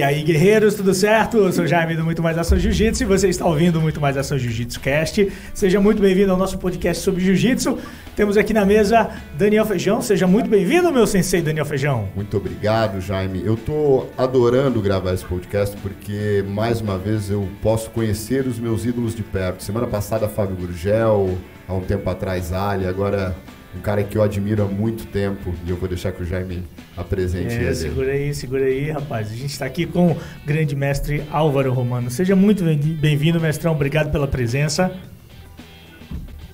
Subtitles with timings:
[0.00, 1.36] E aí, guerreiros, tudo certo?
[1.36, 4.38] Eu sou Jaime do Muito Mais Ação Jiu-Jitsu e você está ouvindo Muito Mais Ação
[4.38, 5.30] Jiu-Jitsu Cast.
[5.52, 7.76] Seja muito bem-vindo ao nosso podcast sobre Jiu-Jitsu.
[8.16, 10.00] Temos aqui na mesa Daniel Feijão.
[10.00, 12.08] Seja muito bem-vindo, meu sensei Daniel Feijão.
[12.16, 13.42] Muito obrigado, Jaime.
[13.44, 18.86] Eu tô adorando gravar esse podcast porque, mais uma vez, eu posso conhecer os meus
[18.86, 19.62] ídolos de perto.
[19.62, 21.36] Semana passada, Fábio Gurgel,
[21.68, 23.36] há um tempo atrás, Ali, agora
[23.76, 26.64] um cara que eu admiro há muito tempo e eu vou deixar que o Jaime
[26.96, 27.74] apresente é, ele.
[27.74, 29.30] Segura aí, segura aí, rapaz.
[29.30, 32.10] A gente está aqui com o grande mestre Álvaro Romano.
[32.10, 33.72] Seja muito bem-vindo, mestrão.
[33.72, 34.92] Obrigado pela presença.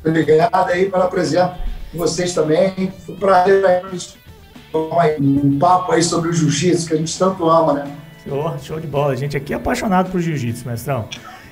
[0.05, 1.57] Obrigado aí pela presença
[1.91, 2.93] de vocês também.
[3.05, 3.63] Foi um prazer
[5.19, 7.97] um papo aí sobre o jiu-jitsu que a gente tanto ama, né?
[8.25, 9.13] Show, show de bola.
[9.13, 11.09] A gente aqui é apaixonado por jiu-jitsu, mestrão.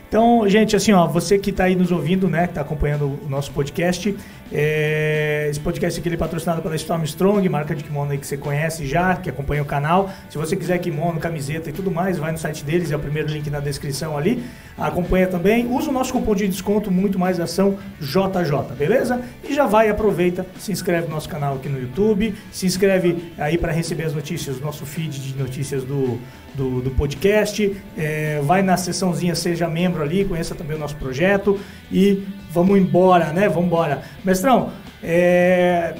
[0.09, 3.29] Então, gente, assim, ó, você que está aí nos ouvindo, né, que está acompanhando o
[3.29, 4.15] nosso podcast,
[4.53, 8.37] é, esse podcast aqui é patrocinado pela Storm Strong, marca de kimono aí que você
[8.37, 10.11] conhece já, que acompanha o canal.
[10.29, 13.29] Se você quiser kimono, camiseta e tudo mais, vai no site deles, é o primeiro
[13.29, 14.45] link na descrição ali.
[14.77, 19.21] Acompanha também, usa o nosso cupom de desconto Muito Mais Ação JJ, beleza?
[19.49, 23.57] E já vai, aproveita, se inscreve no nosso canal aqui no YouTube, se inscreve aí
[23.57, 26.19] para receber as notícias, nosso feed de notícias do,
[26.55, 31.59] do, do podcast, é, vai na seçãozinha Seja Membro ali, conheça também o nosso projeto
[31.91, 33.49] e vamos embora, né?
[33.49, 34.03] Vamos embora.
[34.35, 35.95] Mestrão, é...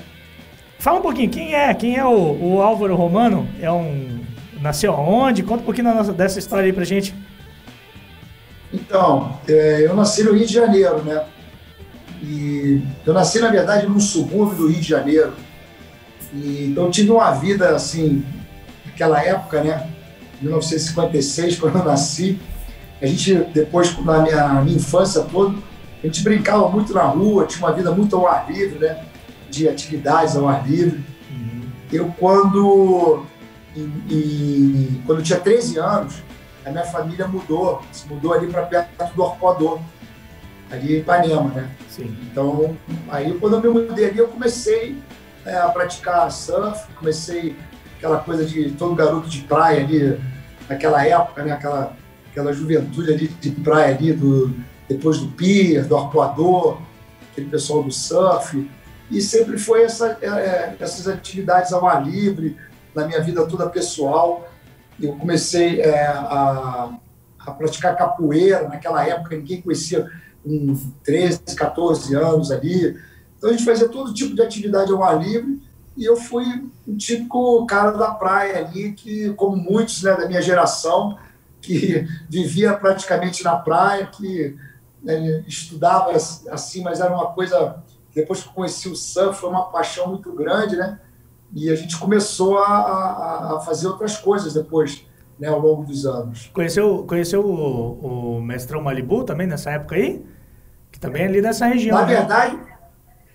[0.81, 1.73] fala um pouquinho, quem é?
[1.73, 3.49] Quem é o, o Álvaro Romano?
[3.61, 4.25] É um...
[4.61, 5.45] Nasceu aonde?
[5.45, 7.15] Conta um pouquinho dessa história aí pra gente.
[8.73, 11.23] Então, é, eu nasci no Rio de Janeiro, né?
[12.21, 15.33] E eu nasci, na verdade, num subúrbio do Rio de Janeiro.
[16.33, 18.25] E, então, tive uma vida, assim,
[18.85, 19.89] naquela época, né?
[20.41, 22.41] 1956, quando eu nasci.
[23.01, 25.57] A gente, depois, na minha, minha infância toda,
[26.05, 29.03] a gente brincava muito na rua, tinha uma vida muito ao ar livre, né?
[29.49, 31.03] De atividades ao ar livre.
[31.31, 31.63] Uhum.
[31.91, 33.25] Eu, quando,
[33.75, 36.23] em, em, quando eu tinha 13 anos,
[36.63, 39.81] a minha família mudou, se mudou ali para perto do Arpoador,
[40.71, 41.71] ali em Ipanema, né?
[41.89, 42.15] Sim.
[42.31, 42.77] Então,
[43.09, 44.99] aí quando eu me mudei ali, eu comecei
[45.47, 47.57] é, a praticar surf, comecei
[47.97, 50.21] aquela coisa de todo garoto de praia ali,
[50.69, 51.53] naquela época, né?
[51.53, 51.97] Aquela,
[52.31, 54.55] aquela juventude ali de praia ali, do,
[54.89, 56.79] depois do pier, do arpoador,
[57.31, 58.69] aquele pessoal do surf.
[59.11, 62.57] E sempre foi essa, é, é, essas atividades ao ar livre,
[62.95, 64.49] na minha vida toda pessoal.
[65.01, 66.91] Eu comecei é, a,
[67.39, 70.11] a, praticar capoeira naquela época, ninguém conhecia,
[70.43, 72.97] com 13, 14 anos ali.
[73.37, 75.61] Então a gente fazia todo tipo de atividade ao ar livre
[75.97, 76.45] e eu fui
[76.87, 81.19] um típico cara da praia ali, que, como muitos né, da minha geração,
[81.61, 84.57] que vivia praticamente na praia, que
[85.05, 87.83] né, estudava assim, mas era uma coisa.
[88.15, 90.99] Depois que conheci o surf, foi uma paixão muito grande, né?
[91.53, 95.05] E a gente começou a, a, a fazer outras coisas depois,
[95.39, 96.51] né, ao longo dos anos.
[96.53, 100.25] Conheceu, conheceu o, o mestrão Malibu também nessa época aí?
[100.91, 101.99] Que também é ali nessa região.
[101.99, 102.17] Na né?
[102.17, 102.59] verdade,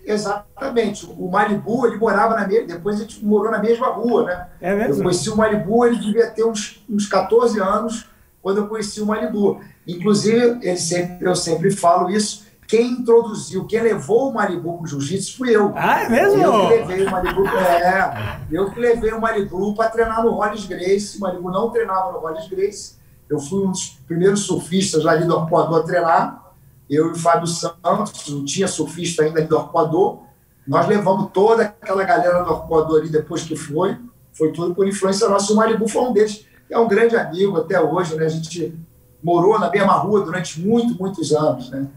[0.04, 1.06] exatamente.
[1.06, 2.68] O Malibu, ele morava na mesma.
[2.68, 4.48] Depois a gente morou na mesma rua, né?
[4.60, 4.96] É mesmo?
[4.96, 8.10] Eu conheci o Malibu, ele devia ter uns, uns 14 anos
[8.42, 9.60] quando eu conheci o Malibu.
[9.88, 14.88] Inclusive, ele sempre, eu sempre falo isso, quem introduziu, quem levou o Malibu para o
[14.88, 15.74] jiu-jitsu fui eu.
[15.76, 16.40] Ah, é mesmo?
[16.40, 20.68] Eu que levei o Malibu, é, eu que levei o Malibu para treinar no Hollis
[20.68, 21.18] Grace.
[21.18, 23.00] O Malibu não treinava no Hollis Grace.
[23.28, 26.54] Eu fui um dos primeiros surfistas ali do Arpoador a treinar.
[26.88, 30.20] Eu e o Fábio Santos, não tinha surfista ainda do Arpoador.
[30.68, 33.98] Nós levamos toda aquela galera do Arpoador ali depois que foi.
[34.32, 35.52] Foi tudo por influência nossa.
[35.52, 36.46] O Malibu foi um deles.
[36.70, 38.26] É um grande amigo até hoje, né?
[38.26, 38.78] A gente
[39.24, 41.88] morou na mesma rua durante muito, muitos anos, né?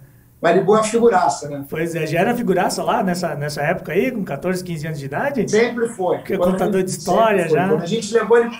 [0.42, 1.64] Malibu é uma figuraça, né?
[1.70, 5.04] Pois é, já era figuraça lá nessa, nessa época aí, com 14, 15 anos de
[5.04, 5.48] idade?
[5.48, 6.18] Sempre foi.
[6.18, 7.68] Que é contador gente, de história já.
[7.68, 8.58] Quando a gente levou ele.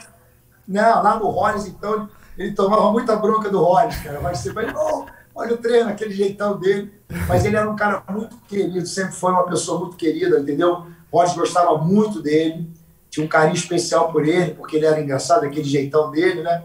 [0.69, 4.21] Não, lá no Rollins, então, ele tomava muita bronca do Rollins, cara.
[4.21, 6.93] Mas você vai, oh, olha o treino, aquele jeitão dele.
[7.27, 10.87] Mas ele era um cara muito querido, sempre foi uma pessoa muito querida, entendeu?
[11.11, 12.71] O Rollins gostava muito dele,
[13.13, 16.63] tinha um carinho especial por ele, porque ele era engraçado, aquele jeitão dele, né?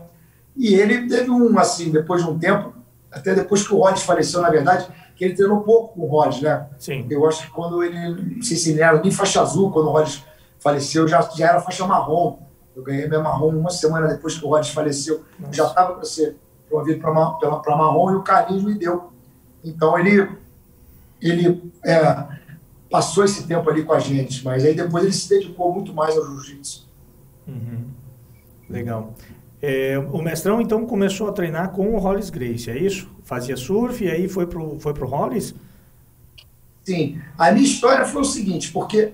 [0.56, 2.74] E ele teve um, assim, depois de um tempo,
[3.12, 6.42] até depois que o Rollins faleceu, na verdade, que ele treinou pouco com o Rollins,
[6.42, 6.66] né?
[6.80, 7.06] Sim.
[7.10, 9.92] Eu acho que quando ele, não sei se ele era nem faixa azul, quando o
[9.92, 10.24] Rollins
[10.58, 12.40] faleceu, já, já era faixa marrom.
[12.74, 15.26] Eu ganhei minha marrom uma semana depois que o Rollins faleceu.
[15.38, 15.54] Nossa.
[15.54, 16.38] Já estava para ser
[16.70, 19.12] promovido para marrom e o Carlinhos me deu.
[19.66, 20.30] Então ele,
[21.22, 22.26] ele é,
[22.90, 26.16] passou esse tempo ali com a gente, mas aí depois ele se dedicou muito mais
[26.18, 26.88] ao jiu-jitsu.
[27.48, 27.86] Uhum.
[28.70, 29.14] Legal.
[29.62, 33.10] É, o mestrão, então, começou a treinar com o Hollis Grace, é isso?
[33.24, 35.56] Fazia surf e aí foi pro, foi pro Hollis?
[36.84, 37.20] Sim.
[37.38, 39.14] A minha história foi o seguinte, porque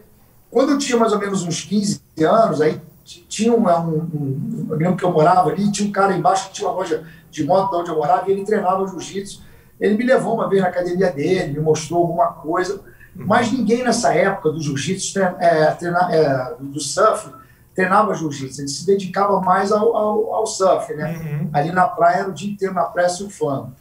[0.52, 4.78] quando eu tinha mais ou menos uns 15 anos, aí tinha um, um, um, eu
[4.78, 7.76] lembro que eu morava ali, tinha um cara embaixo que tinha uma loja de moto
[7.76, 9.42] onde eu morava e ele treinava jiu-jitsu.
[9.80, 12.82] Ele me levou uma vez na academia dele, me mostrou alguma coisa,
[13.16, 15.78] mas ninguém nessa época do jiu-jitsu, é,
[16.12, 17.30] é, do surf,
[17.76, 21.18] treinava jiu-jitsu, ele se dedicava mais ao, ao, ao surf, né?
[21.18, 21.50] Uhum.
[21.54, 23.74] Ali na praia, era o dia inteiro na praia surfando.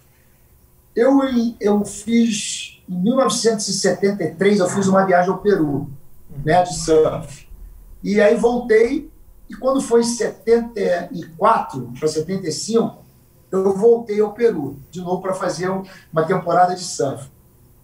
[0.94, 1.20] Eu,
[1.58, 5.90] eu fiz, em 1973, eu fiz uma viagem ao Peru,
[6.44, 7.49] né, de surf.
[8.02, 9.11] E aí voltei,
[9.49, 13.02] e quando foi em 74 para 75,
[13.50, 15.70] eu voltei ao Peru, de novo para fazer
[16.12, 17.31] uma temporada de surf.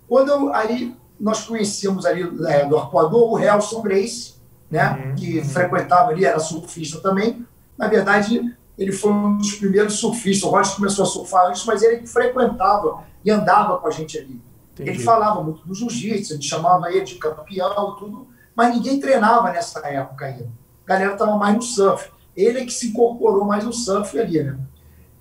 [0.07, 4.35] Quando eu, aí nós conhecíamos ali é, do Arpoador o Helson Grace,
[4.71, 5.15] né, uhum.
[5.15, 7.47] que frequentava ali, era surfista também.
[7.77, 10.49] Na verdade, ele foi um dos primeiros surfistas.
[10.49, 14.41] O Roger começou a surfar antes, mas ele frequentava e andava com a gente ali.
[14.75, 14.91] Entendi.
[14.91, 18.29] Ele falava muito do jiu-jitsu, a gente chamava ele de campeão tudo
[18.59, 20.51] mas ninguém treinava nessa época ainda.
[20.85, 22.11] A galera estava mais no surf.
[22.37, 24.59] Ele é que se incorporou mais no surf ali, né?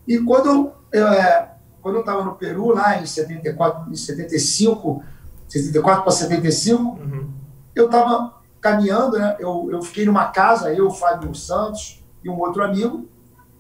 [0.08, 5.04] E quando eu, é, quando eu estava no Peru, lá em 74, em 75,
[5.48, 7.30] 74 para 75, uhum.
[7.76, 9.36] eu estava caminhando, né?
[9.40, 13.08] Eu, eu fiquei numa casa, eu, Fábio Santos e um outro amigo,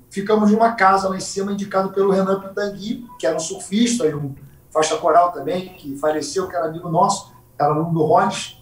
[0.10, 4.16] ficamos numa casa lá em cima, indicado pelo Renan Pitangui, que era um surfista e
[4.16, 4.36] um
[4.72, 8.58] faixa coral também, que faleceu, que era amigo nosso, era aluno do Rones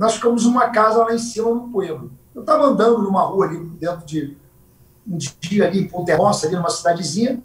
[0.00, 2.10] nós ficamos numa casa lá em cima no pueblo.
[2.34, 4.34] Eu estava andando numa rua ali dentro de
[5.06, 7.42] um dia ali em Ponte Roça, ali numa cidadezinha,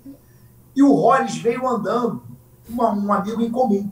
[0.74, 2.24] e o Rollins veio andando,
[2.70, 3.92] uma, um amigo em comum.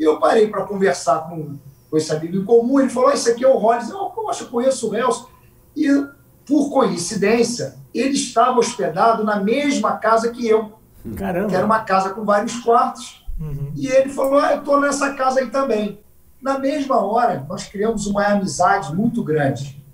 [0.00, 1.58] E eu parei para conversar com,
[1.90, 3.90] com esse amigo em comum, ele falou, esse aqui é o Rollins.
[3.90, 5.28] Eu, poxa, conheço o Nelson.
[5.76, 5.86] E,
[6.46, 10.72] por coincidência, ele estava hospedado na mesma casa que eu.
[11.14, 11.48] Caramba.
[11.48, 13.26] Que era uma casa com vários quartos.
[13.38, 13.72] Uhum.
[13.76, 16.00] E ele falou, ah, eu estou nessa casa aí também.
[16.40, 19.84] Na mesma hora, nós criamos uma amizade muito grande.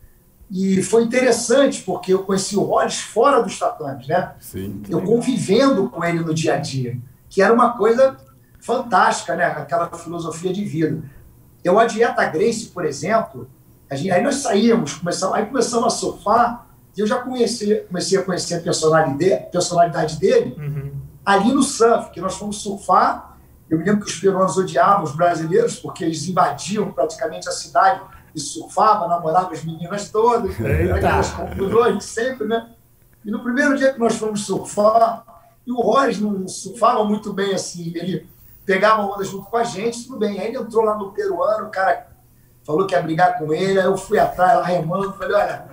[0.48, 4.34] E foi interessante, porque eu conheci o Rollins fora dos tatames, né?
[4.38, 4.82] Sim.
[4.88, 6.96] Eu convivendo com ele no dia a dia,
[7.28, 8.16] que era uma coisa
[8.66, 9.44] fantástica, né?
[9.44, 11.02] Aquela filosofia de vida.
[11.62, 13.48] Eu, a dieta Grace, por exemplo,
[13.88, 16.66] a gente, aí nós saímos, começamos, aí começamos a surfar,
[16.96, 20.92] e eu já conheci, comecei a conhecer a personalidade, personalidade dele uhum.
[21.24, 23.36] ali no surf, que nós fomos surfar
[23.68, 28.00] eu me lembro que os peruanos odiavam os brasileiros porque eles invadiam praticamente a cidade
[28.34, 30.54] e surfavam, namoravam as meninas todas,
[30.94, 32.70] aquelas confusões sempre, né?
[33.24, 35.24] E no primeiro dia que nós fomos surfar,
[35.66, 38.28] e o Roris não surfava muito bem assim, ele
[38.66, 40.38] pegava onda junto com a gente, tudo bem.
[40.40, 42.08] Aí ele entrou lá no peruano, o cara
[42.64, 45.68] falou que ia brigar com ele, aí eu fui atrás lá remando, falei, olha,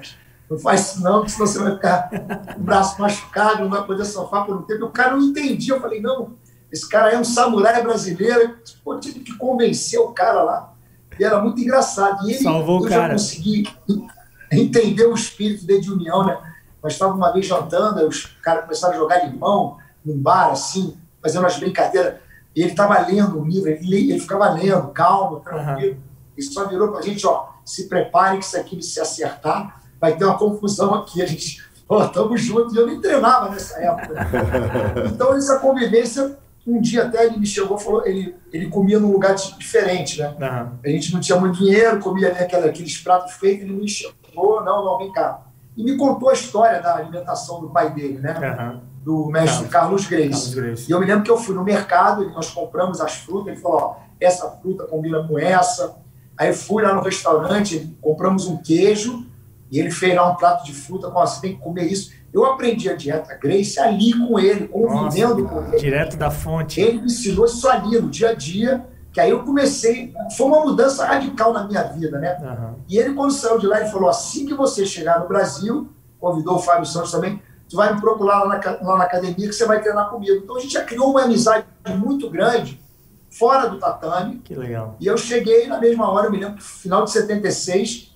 [0.50, 2.10] não faz isso não, senão você vai ficar
[2.54, 4.82] com o braço machucado, não vai poder surfar por um tempo.
[4.82, 6.36] E o cara não entendia, eu falei, não,
[6.72, 8.58] esse cara é um samurai brasileiro.
[8.84, 10.74] Pô, tive que convencer o cara lá.
[11.20, 12.28] E era muito engraçado.
[12.28, 13.02] E ele, Salvou eu o cara.
[13.02, 13.68] já consegui
[14.52, 16.38] entender o espírito de união, né?
[16.82, 21.44] Nós estávamos uma vez jantando, os caras começaram a jogar limão num bar, assim, fazendo
[21.44, 22.16] umas brincadeiras.
[22.56, 25.94] E ele estava lendo um livro, ele, ele ficava lendo, calmo, tranquilo.
[25.94, 26.02] Uhum.
[26.38, 30.16] E só virou para a gente, ó, se prepare que isso aqui se acertar, vai
[30.16, 31.22] ter uma confusão aqui.
[31.22, 32.74] A gente, ó, estamos juntos.
[32.74, 34.28] E eu nem treinava nessa época.
[35.12, 39.36] então, essa convivência um dia até ele me chegou falou, ele, ele comia num lugar
[39.36, 40.30] diferente, né?
[40.30, 40.80] Uhum.
[40.84, 44.64] A gente não tinha muito dinheiro, comia ali aquela, aqueles pratos feitos, ele me chamou,
[44.64, 45.42] não, não, vem cá.
[45.76, 48.34] E me contou a história da alimentação do pai dele, né?
[48.34, 48.82] Uhum.
[49.04, 50.30] Do mestre Carlos, Carlos, Grace.
[50.30, 50.90] Carlos, Grace.
[50.90, 53.78] E eu me lembro que eu fui no mercado, nós compramos as frutas, ele falou,
[53.78, 55.98] ó, essa fruta combina com essa.
[56.38, 59.26] Aí fui lá no restaurante, compramos um queijo,
[59.70, 62.12] e ele fez lá um prato de fruta, falou, você tem que comer isso.
[62.34, 65.78] Eu aprendi a dieta Grace ali com ele, convivendo Nossa, com ele.
[65.78, 66.80] Direto da fonte.
[66.82, 70.12] Ele me ensinou isso ali no dia a dia, que aí eu comecei.
[70.36, 72.36] Foi uma mudança radical na minha vida, né?
[72.42, 72.76] Uhum.
[72.90, 76.56] E ele, quando saiu de lá, ele falou: assim que você chegar no Brasil, convidou
[76.56, 77.40] o Fábio Santos também,
[77.74, 80.36] tu vai me procurar lá na, lá na academia que você vai treinar comigo.
[80.44, 81.66] Então a gente já criou uma amizade
[81.98, 82.80] muito grande
[83.32, 84.38] fora do tatame.
[84.44, 84.96] Que legal.
[85.00, 88.14] E eu cheguei na mesma hora, eu me lembro final de 76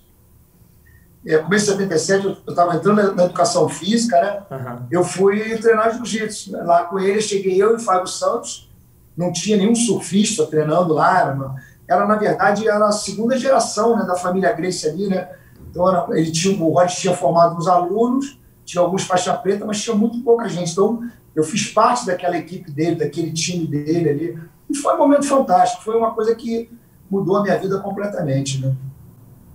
[1.26, 4.42] é, começo de 77, eu estava entrando na, educação física, né?
[4.50, 4.86] Uhum.
[4.90, 6.52] Eu fui treinar jiu-jitsu.
[6.52, 8.70] Lá com ele, cheguei eu e o Fábio Santos,
[9.16, 11.20] não tinha nenhum surfista treinando lá.
[11.20, 11.56] Era, uma,
[11.88, 15.28] era na verdade, era a segunda geração né, da família Grace ali, né?
[15.68, 18.38] Então, era, ele tinha, o Rod tinha formado uns alunos,
[18.68, 20.72] tinha alguns faixa preta, mas tinha muito pouca gente.
[20.72, 21.02] Então,
[21.34, 24.38] eu fiz parte daquela equipe dele, daquele time dele ali.
[24.68, 25.82] E foi um momento fantástico.
[25.82, 26.70] Foi uma coisa que
[27.10, 28.76] mudou a minha vida completamente, né?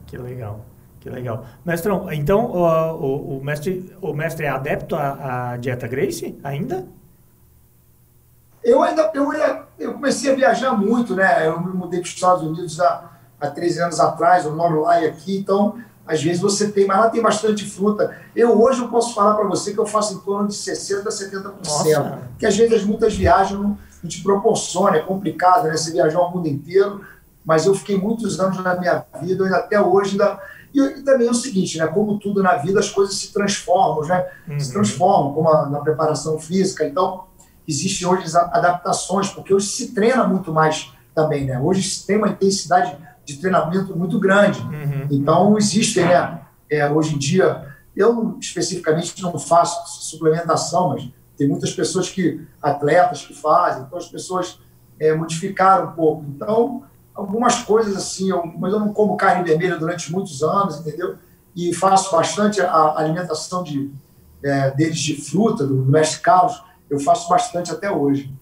[0.07, 0.65] Que legal.
[0.99, 1.45] Que legal.
[1.63, 6.87] Mestrão, então o, o, o mestre, o mestre é adepto à, à, dieta Grace ainda?
[8.63, 9.31] Eu ainda eu,
[9.77, 11.45] eu comecei a viajar muito, né?
[11.45, 15.01] Eu me mudei para os Estados Unidos há, há 13 anos atrás, eu moro lá
[15.01, 18.15] e aqui, então às vezes você tem, mas lá tem bastante fruta.
[18.35, 21.09] Eu hoje eu posso falar para você que eu faço em torno de 60% a
[21.09, 21.53] 70%.
[21.65, 22.19] Nossa.
[22.37, 25.77] Que às vezes as muitas viagens não, não te proporciona, é complicado, né?
[25.77, 27.01] Você viajar o mundo inteiro,
[27.45, 30.39] mas eu fiquei muitos anos na minha vida, e até hoje ainda.
[30.73, 31.87] E, também é o seguinte, né?
[31.87, 34.25] Como tudo na vida, as coisas se transformam, né?
[34.47, 34.59] Uhum.
[34.59, 36.85] Se transformam, como a, na preparação física.
[36.85, 37.25] Então,
[37.65, 41.59] existem hoje adaptações, porque hoje se treina muito mais também, né?
[41.59, 44.59] Hoje se tem uma intensidade de treinamento muito grande.
[44.61, 45.07] Uhum.
[45.11, 46.41] Então, existem, né?
[46.69, 53.25] É, hoje em dia, eu especificamente não faço suplementação, mas tem muitas pessoas que, atletas
[53.25, 54.59] que fazem, então as pessoas
[54.99, 56.25] é, modificaram um pouco.
[56.27, 61.15] Então, algumas coisas assim, eu, mas eu não como carne vermelha durante muitos anos, entendeu?
[61.55, 63.91] E faço bastante a alimentação de,
[64.43, 68.33] é, deles de fruta, do, mestre Carlos, eu faço bastante até hoje.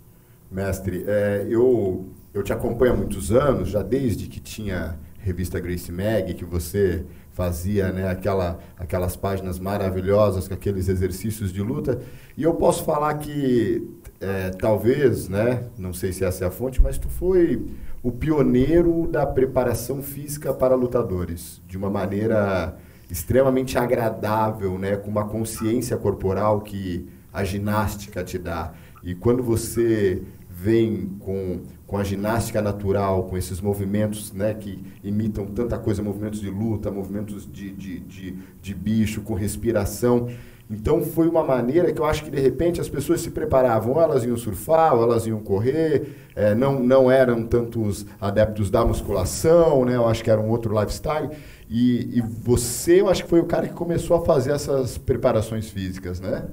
[0.50, 5.92] Mestre, é, eu eu te acompanho há muitos anos, já desde que tinha revista Grace
[5.92, 12.00] Mag, que você fazia né, aquela, aquelas páginas maravilhosas com aqueles exercícios de luta.
[12.38, 13.88] E eu posso falar que
[14.20, 17.66] é, talvez, né, não sei se essa é a fonte, mas tu foi
[18.04, 22.78] o pioneiro da preparação física para lutadores, de uma maneira
[23.10, 28.74] extremamente agradável, né, com uma consciência corporal que a ginástica te dá.
[29.04, 30.22] E quando você
[30.62, 36.39] vem com com a ginástica natural, com esses movimentos né, que imitam tanta coisa, movimentos
[36.39, 40.30] de luta, movimentos de, de, de, de bicho, com respiração.
[40.70, 44.24] Então foi uma maneira que eu acho que de repente as pessoas se preparavam, elas
[44.24, 49.98] iam surfar, elas iam correr, é, não, não eram tantos adeptos da musculação, né?
[49.98, 51.30] eu acho que era um outro lifestyle.
[51.70, 55.70] E, e você, eu acho que foi o cara que começou a fazer essas preparações
[55.70, 56.46] físicas, né?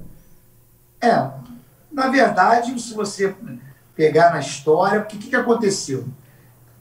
[1.01, 1.29] É,
[1.89, 3.33] na verdade, se você
[3.99, 6.05] pegar na história, porque o que, que aconteceu?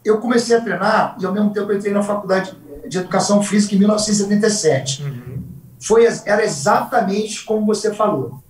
[0.05, 2.57] Eu comecei a treinar e ao mesmo tempo entrei na faculdade
[2.87, 5.03] de educação física em 1977.
[5.03, 5.43] Uhum.
[5.81, 8.41] Foi, era exatamente como você falou.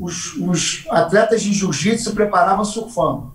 [0.00, 3.34] Os, os atletas de jiu-jitsu se preparavam surfando.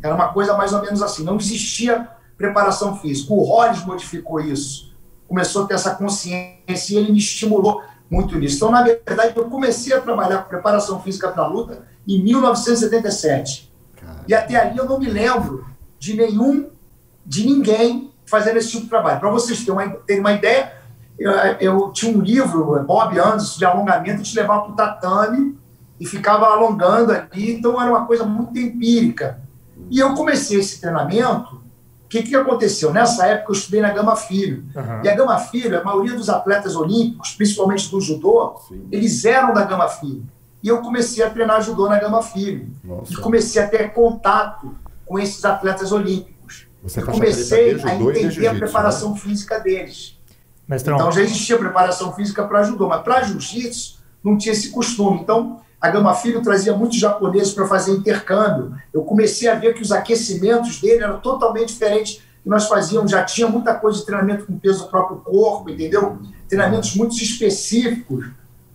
[0.00, 1.24] Era uma coisa mais ou menos assim.
[1.24, 2.08] Não existia
[2.38, 3.34] preparação física.
[3.34, 4.94] O Hollis modificou isso.
[5.26, 8.56] Começou a ter essa consciência e ele me estimulou muito nisso.
[8.58, 13.69] Então, na verdade, eu comecei a trabalhar com preparação física para a luta em 1977.
[14.26, 15.66] E até ali eu não me lembro
[15.98, 16.68] de nenhum,
[17.24, 19.20] de ninguém fazendo esse tipo de trabalho.
[19.20, 20.72] Para vocês terem uma, terem uma ideia,
[21.18, 25.58] eu, eu, tinha um livro, Bob Anderson, de alongamento, te levava para o tatame
[25.98, 29.40] e ficava alongando ali, então era uma coisa muito empírica.
[29.90, 32.92] E eu comecei esse treinamento, o que, que aconteceu?
[32.92, 34.64] Nessa época eu estudei na Gama Filho.
[34.74, 35.04] Uhum.
[35.04, 38.88] E a Gama Filho, a maioria dos atletas olímpicos, principalmente do judô, Sim.
[38.90, 40.24] eles eram da Gama Filho.
[40.62, 42.68] E eu comecei a treinar judô na Gama Filho.
[42.84, 43.12] Nossa.
[43.12, 44.74] E comecei a ter contato
[45.06, 46.66] com esses atletas olímpicos.
[46.82, 48.58] Você comecei a entender a né?
[48.58, 49.18] preparação né?
[49.18, 50.18] física deles.
[50.68, 50.96] Mestrão.
[50.96, 55.20] Então já existia preparação física para judô, mas para jiu-jitsu não tinha esse costume.
[55.20, 58.76] Então a Gama Filho trazia muitos japoneses para fazer intercâmbio.
[58.92, 63.10] Eu comecei a ver que os aquecimentos dele eram totalmente diferentes que nós fazíamos.
[63.10, 66.18] Já tinha muita coisa de treinamento com peso do próprio corpo, entendeu?
[66.48, 68.26] Treinamentos muito específicos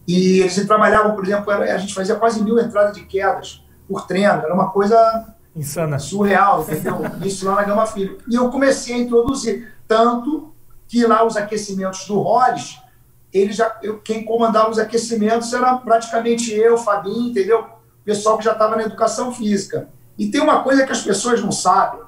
[0.07, 4.41] e eles trabalhavam, por exemplo, a gente fazia quase mil entradas de quedas por treino,
[4.43, 7.01] era uma coisa insana, surreal, entendeu?
[7.24, 8.17] Isso lá na Gama Filho.
[8.29, 10.53] E eu comecei a introduzir, tanto
[10.88, 12.79] que lá os aquecimentos do Hollis,
[13.33, 17.62] ele já, eu, quem comandava os aquecimentos era praticamente eu, Fabinho, entendeu?
[17.62, 19.89] O pessoal que já estava na educação física.
[20.17, 22.01] E tem uma coisa que as pessoas não sabem.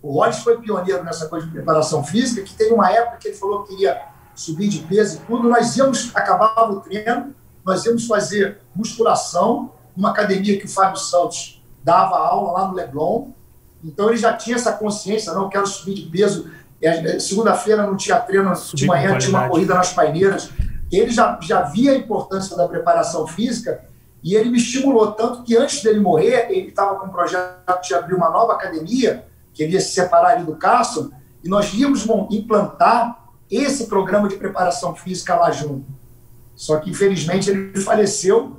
[0.00, 3.36] O Hollis foi pioneiro nessa coisa de preparação física, que tem uma época que ele
[3.36, 7.34] falou que queria subir de peso e tudo, nós íamos, acabava o treino,
[7.64, 13.30] nós íamos fazer musculação numa academia que o Fábio Santos dava aula lá no Leblon.
[13.84, 16.50] Então ele já tinha essa consciência, não quero subir de peso.
[16.80, 20.50] É, Segunda-feira não tinha treino, de manhã tinha uma corrida nas paineiras.
[20.90, 23.84] Ele já, já via a importância da preparação física
[24.22, 27.94] e ele me estimulou tanto que antes dele morrer, ele estava com um projeto de
[27.94, 31.12] abrir uma nova academia, que ele ia se separar ali do Cássio,
[31.42, 33.21] e nós íamos implantar
[33.56, 35.84] esse programa de preparação física lá junto.
[36.54, 38.56] Só que, infelizmente, ele faleceu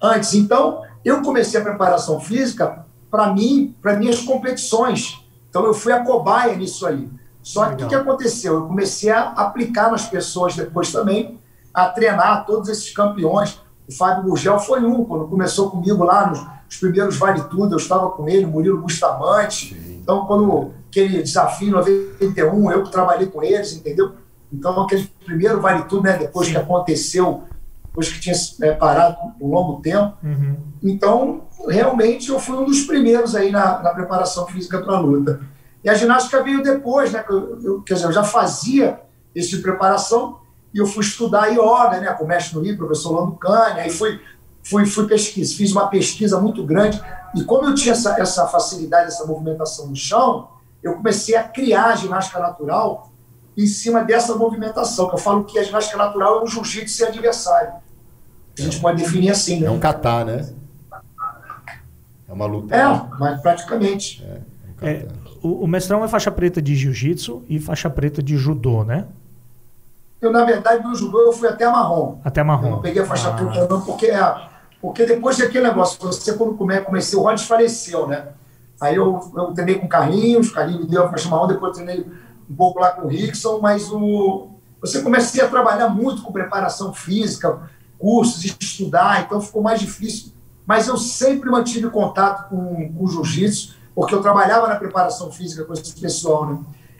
[0.00, 0.34] antes.
[0.34, 5.22] Então, eu comecei a preparação física para mim, para minhas competições.
[5.50, 7.10] Então, eu fui a cobaia nisso aí.
[7.42, 8.54] Só que o que aconteceu?
[8.54, 11.38] Eu comecei a aplicar nas pessoas depois também,
[11.74, 13.60] a treinar todos esses campeões.
[13.88, 16.40] O Fábio Gurgel foi um, quando começou comigo lá nos,
[16.72, 19.76] nos primeiros Vale Tudo, eu estava com ele, Murilo Bustamante.
[20.02, 24.12] Então, quando aquele desafio 91, eu que trabalhei com eles, entendeu?
[24.50, 26.16] Então, aquele primeiro vale tudo, né?
[26.16, 26.54] Depois Sim.
[26.54, 27.42] que aconteceu,
[27.84, 30.16] depois que tinha é, parado um longo tempo.
[30.22, 30.56] Uhum.
[30.82, 35.40] Então, realmente, eu fui um dos primeiros aí na, na preparação física para a luta.
[35.84, 37.22] E a ginástica veio depois, né?
[37.28, 39.00] Eu, eu, quer dizer, eu já fazia
[39.34, 40.38] esse tipo de preparação,
[40.72, 43.90] e eu fui estudar yoga, né, com o mestre no Rio, professor Lando Cane, aí
[43.90, 44.18] fui,
[44.62, 47.02] fui, fui pesquisa, fiz uma pesquisa muito grande,
[47.34, 50.48] e como eu tinha essa, essa facilidade, essa movimentação no chão,
[50.82, 53.10] eu comecei a criar a ginástica natural
[53.56, 57.06] em cima dessa movimentação, que eu falo que a ginástica natural é um jiu-jitsu sem
[57.06, 57.74] adversário.
[58.58, 59.66] A gente pode definir assim, né?
[59.66, 60.52] É um kata, né?
[62.28, 62.74] É uma luta.
[62.74, 62.84] É,
[63.18, 64.24] mas praticamente.
[64.24, 65.06] É, um é,
[65.42, 69.06] o, o mestrão é faixa preta de jiu-jitsu e faixa preta de judô, né?
[70.20, 72.20] Eu, na verdade, no judô eu fui até marrom.
[72.24, 72.66] Até marrom.
[72.66, 73.32] Eu não peguei a faixa ah.
[73.32, 74.48] preta não, porque, é,
[74.82, 78.30] porque depois daquele negócio, você quando come, comecei, o Rhodes faleceu, né?
[78.80, 82.04] Aí eu, eu treinei com Carlinhos, Carlinhos me deu a faixa marrom, depois treinei
[82.50, 84.48] um pouco lá com o Rickson, mas o,
[84.80, 90.32] você comecei a trabalhar muito com preparação física, cursos, estudar, então ficou mais difícil.
[90.66, 95.64] Mas eu sempre mantive contato com, com o jiu-jitsu, porque eu trabalhava na preparação física
[95.64, 96.58] com esse pessoal, né?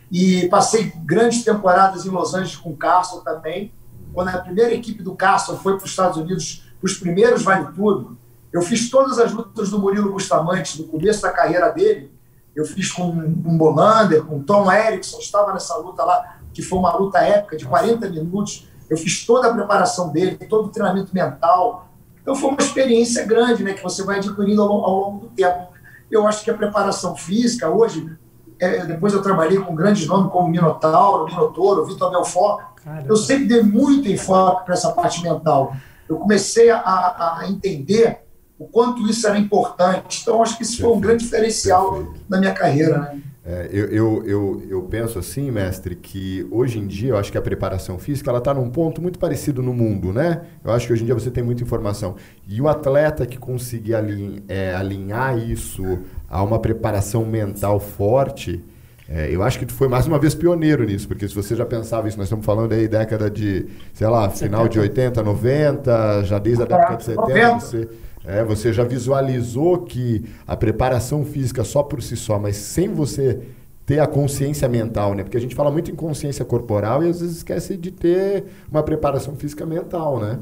[0.09, 3.73] E passei grandes temporadas em Los Angeles com o Carson também.
[4.15, 8.17] Quando a primeira equipe do Carson foi para os Estados Unidos, os primeiros Vale Tudo,
[8.53, 12.13] eu fiz todas as lutas do Murilo Bustamante, no começo da carreira dele.
[12.55, 16.95] Eu fiz com um Bolander, com Tom Erickson, estava nessa luta lá, que foi uma
[16.95, 18.69] luta épica de 40 minutos.
[18.91, 21.89] Eu fiz toda a preparação dele, todo o treinamento mental.
[22.21, 25.69] Então foi uma experiência grande, né, que você vai adquirindo ao, ao longo do tempo.
[26.11, 28.07] Eu acho que a preparação física hoje
[28.63, 32.65] é, depois eu trabalhei com grandes nomes como Minotauro, Minotouro, Vitor Belfort.
[32.77, 33.07] Caramba.
[33.09, 35.75] Eu sempre dei muito enfoque para essa parte mental.
[36.09, 38.19] Eu comecei a, a, entender
[38.59, 40.21] o quanto isso era importante.
[40.23, 42.99] Então, acho que isso foi um grande diferencial na minha carreira.
[42.99, 43.23] Né?
[43.45, 47.37] É, eu, eu, eu, eu, penso assim, mestre, que hoje em dia eu acho que
[47.37, 50.43] a preparação física ela está num ponto muito parecido no mundo, né?
[50.65, 52.15] Eu acho que hoje em dia você tem muita informação.
[52.47, 55.83] E o atleta que conseguir alin, é, alinhar isso
[56.31, 58.63] a uma preparação mental forte,
[59.15, 61.67] é, eu acho que tu foi mais uma vez pioneiro nisso, porque se você já
[61.67, 66.39] pensava isso, nós estamos falando aí década de, sei lá, final de 80, 90, já
[66.39, 67.89] desde a década de 70, você
[68.25, 73.41] é, você já visualizou que a preparação física só por si só, mas sem você
[73.85, 75.25] ter a consciência mental, né?
[75.25, 78.83] Porque a gente fala muito em consciência corporal e às vezes esquece de ter uma
[78.83, 80.39] preparação física mental, né?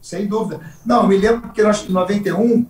[0.00, 0.60] Sem dúvida.
[0.84, 2.66] Não, eu me lembro que nós, em 91,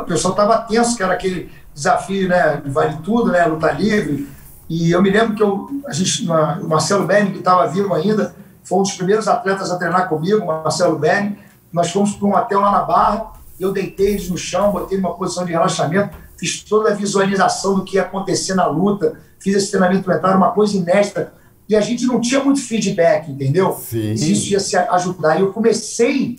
[0.00, 2.62] o pessoal estava tenso, que era aquele desafio, né?
[2.66, 3.44] Vale tudo, né?
[3.46, 4.28] Luta livre.
[4.68, 8.34] E eu me lembro que eu, a gente, o Marcelo Berni, que estava vivo ainda,
[8.62, 11.38] foi um dos primeiros atletas a treinar comigo, Marcelo Berni
[11.72, 15.14] nós fomos para um hotel lá na Barra, eu deitei eles no chão, botei numa
[15.14, 19.70] posição de relaxamento, fiz toda a visualização do que ia acontecer na luta, fiz esse
[19.70, 21.32] treinamento mental, uma coisa inédita.
[21.68, 23.72] E a gente não tinha muito feedback, entendeu?
[23.74, 24.12] Sim.
[24.12, 25.38] Isso ia se ajudar.
[25.38, 26.38] E eu comecei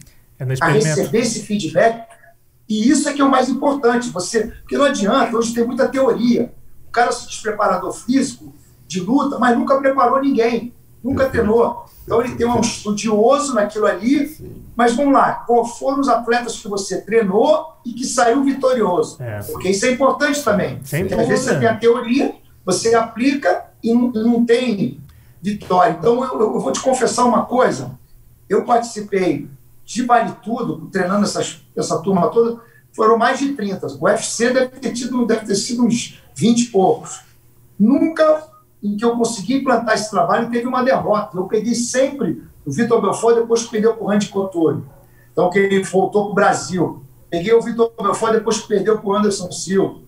[0.62, 2.08] a receber esse feedback.
[2.68, 4.10] E isso é que é o mais importante.
[4.10, 6.54] Você, porque não adianta, hoje tem muita teoria.
[6.88, 8.54] O cara se diz preparador físico
[8.88, 10.74] de luta, mas nunca preparou ninguém,
[11.04, 11.86] nunca treinou.
[12.04, 14.64] Então ele tem um estudioso naquilo ali, Sim.
[14.76, 19.22] mas vamos lá, qual foram os atletas que você treinou e que saiu vitorioso?
[19.22, 19.40] É.
[19.44, 20.80] Porque isso é importante também.
[20.84, 25.00] Sem Porque às vezes você tem a teoria, você aplica e não, não tem
[25.42, 25.96] vitória.
[25.98, 27.92] Então eu, eu, vou te confessar uma coisa,
[28.50, 29.48] eu participei
[29.94, 32.62] de vale tudo, treinando essas, essa turma toda,
[32.94, 33.88] foram mais de 30.
[33.88, 37.22] O UFC deve ter, tido, deve ter sido uns 20 e poucos.
[37.78, 38.50] Nunca
[38.82, 41.38] em que eu consegui implantar esse trabalho teve uma derrota.
[41.38, 44.82] Eu peguei sempre o Vitor Belfort depois que perdeu para o Randy Couture.
[45.32, 47.04] Então, que ele voltou para o Brasil.
[47.30, 50.00] Peguei o Vitor Belfort depois que perdeu para o Anderson Silva.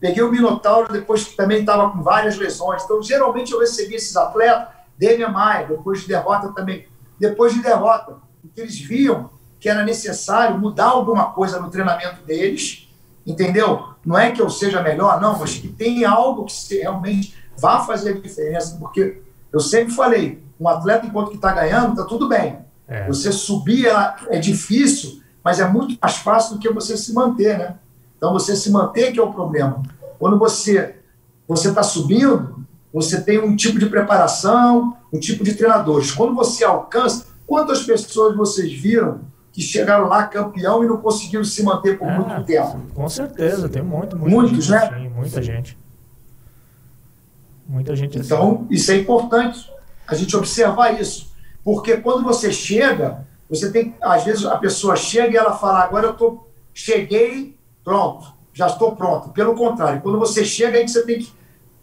[0.00, 2.84] Peguei o Minotauro depois que também estava com várias lesões.
[2.84, 6.86] Então, geralmente eu recebi esses atletas, Demian Maia, depois de derrota também.
[7.18, 12.88] Depois de derrota, porque eles viam que era necessário mudar alguma coisa no treinamento deles,
[13.26, 13.88] entendeu?
[14.04, 18.10] Não é que eu seja melhor, não, mas que tem algo que realmente vá fazer
[18.10, 19.20] a diferença, porque
[19.52, 22.58] eu sempre falei, um atleta enquanto que está ganhando, está tudo bem.
[22.86, 23.06] É.
[23.06, 23.86] Você subir
[24.28, 27.74] é difícil, mas é muito mais fácil do que você se manter, né?
[28.16, 29.82] Então você se manter que é o problema.
[30.18, 30.96] Quando você
[31.46, 36.10] você está subindo, você tem um tipo de preparação, um tipo de treinadores.
[36.10, 41.62] Quando você alcança, quantas pessoas vocês viram que chegaram lá campeão e não conseguiram se
[41.64, 42.80] manter por é, muito tempo?
[42.94, 44.98] Com certeza, tem muito, muitos, gente, né?
[45.00, 45.78] Sim, muita gente.
[47.66, 48.66] Muita gente Então, assim.
[48.70, 49.70] isso é importante
[50.06, 51.32] a gente observar isso.
[51.64, 53.94] Porque quando você chega, você tem.
[54.00, 58.94] Às vezes a pessoa chega e ela fala, agora eu tô, cheguei, pronto, já estou
[58.94, 59.30] pronto.
[59.30, 61.32] Pelo contrário, quando você chega, aí você tem que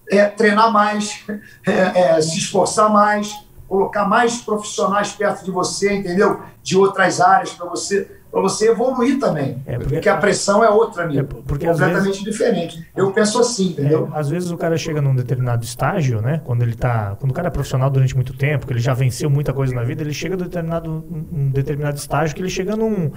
[0.10, 1.24] é, treinar mais,
[1.66, 3.36] é, é, se esforçar mais,
[3.68, 6.42] colocar mais profissionais perto de você, entendeu?
[6.62, 8.08] De outras áreas para você.
[8.32, 9.62] para você evoluir também.
[9.66, 11.20] É porque, porque, a pressão é outra, amigo.
[11.20, 12.88] É porque completamente vezes, diferente.
[12.96, 14.10] Eu penso assim, entendeu?
[14.14, 16.42] É, às vezes o cara chega num determinado estágio, né?
[16.44, 17.16] Quando ele tá.
[17.20, 19.84] Quando o cara é profissional durante muito tempo, que ele já venceu muita coisa na
[19.84, 23.12] vida, ele chega a determinado, um determinado estágio que ele chega num,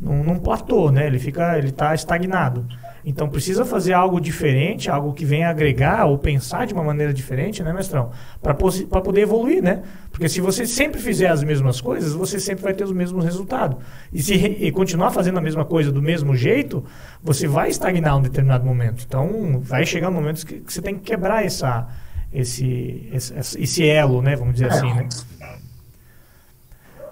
[0.00, 1.06] num, num platô, né?
[1.06, 1.58] Ele fica.
[1.58, 2.66] ele está estagnado.
[3.04, 7.62] Então precisa fazer algo diferente, algo que venha agregar ou pensar de uma maneira diferente,
[7.62, 8.10] né, mestrão?
[8.42, 9.82] Para poder evoluir, né?
[10.10, 13.78] Porque se você sempre fizer as mesmas coisas, você sempre vai ter os mesmos resultados.
[14.12, 16.84] E se e continuar fazendo a mesma coisa do mesmo jeito,
[17.22, 19.04] você vai estagnar em um determinado momento.
[19.06, 21.86] Então vai chegar um momento que, que você tem que quebrar essa,
[22.32, 24.36] esse, esse, esse elo, né?
[24.36, 24.68] Vamos dizer é.
[24.70, 25.08] assim, né?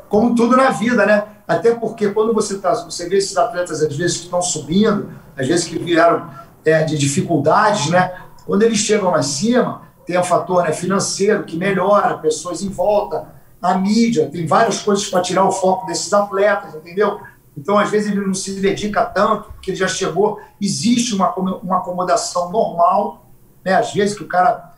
[0.09, 1.25] Como tudo na vida, né?
[1.47, 5.47] Até porque quando você, tá, você vê esses atletas, às vezes, que estão subindo, às
[5.47, 6.29] vezes que vieram
[6.65, 8.15] é, de dificuldades, né?
[8.45, 13.27] Quando eles chegam lá cima, tem o fator né, financeiro que melhora, pessoas em volta,
[13.61, 17.21] a mídia, tem várias coisas para tirar o foco desses atletas, entendeu?
[17.57, 20.39] Então, às vezes, ele não se dedica tanto, porque ele já chegou.
[20.61, 23.27] Existe uma, uma acomodação normal,
[23.65, 23.75] né?
[23.75, 24.76] às vezes que o cara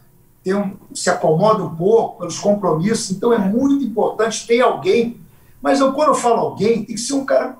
[0.48, 3.10] tem um, se acomoda um pouco pelos compromissos.
[3.10, 5.20] Então, é muito importante ter alguém.
[5.60, 7.56] Mas eu, quando eu falo alguém, tem que ser um cara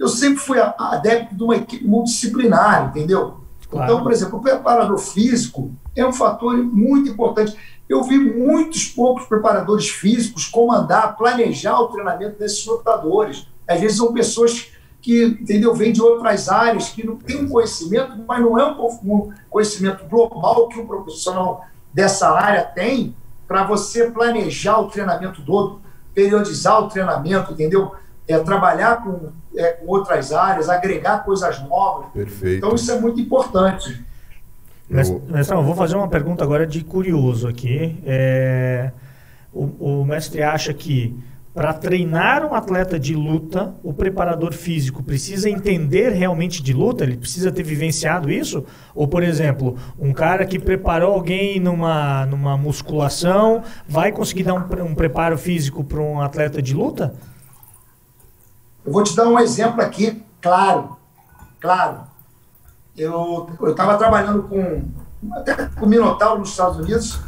[0.00, 3.34] eu sempre fui adepto de uma equipe multidisciplinar, entendeu?
[3.68, 3.84] Claro.
[3.84, 7.54] Então, por exemplo, o preparador físico é um fator muito importante.
[7.86, 13.46] Eu vi muitos poucos preparadores físicos comandar, planejar o treinamento desses lutadores.
[13.68, 14.68] Às vezes são pessoas
[15.02, 19.32] que, entendeu, vêm de outras áreas, que não têm um conhecimento, mas não é um
[19.50, 23.14] conhecimento global que o profissional dessa área tem
[23.46, 25.80] para você planejar o treinamento todo,
[26.14, 27.94] periodizar o treinamento, entendeu?
[28.28, 32.10] É, trabalhar com é, com outras áreas, agregar coisas novas.
[32.12, 32.58] Perfeito.
[32.58, 34.04] Então isso é muito importante.
[34.88, 34.96] Eu...
[35.28, 38.00] Mestre, eu vou fazer uma pergunta agora de curioso aqui.
[38.04, 38.90] É,
[39.52, 41.16] o, o mestre acha que
[41.52, 47.02] para treinar um atleta de luta, o preparador físico precisa entender realmente de luta?
[47.02, 48.64] Ele precisa ter vivenciado isso?
[48.94, 54.84] Ou, por exemplo, um cara que preparou alguém numa, numa musculação vai conseguir dar um,
[54.84, 57.14] um preparo físico para um atleta de luta?
[58.84, 60.96] Eu vou te dar um exemplo aqui, claro,
[61.60, 62.02] claro.
[62.96, 64.84] Eu estava trabalhando com,
[65.32, 67.20] até com o Minotauro nos Estados Unidos,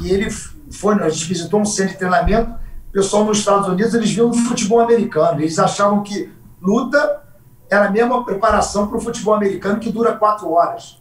[0.00, 0.30] e ele
[0.70, 2.54] foi, a gente visitou um centro de treinamento,
[2.88, 7.22] o pessoal nos Estados Unidos, eles viam do futebol americano, eles achavam que luta
[7.70, 11.00] era a mesma preparação para o futebol americano que dura quatro horas.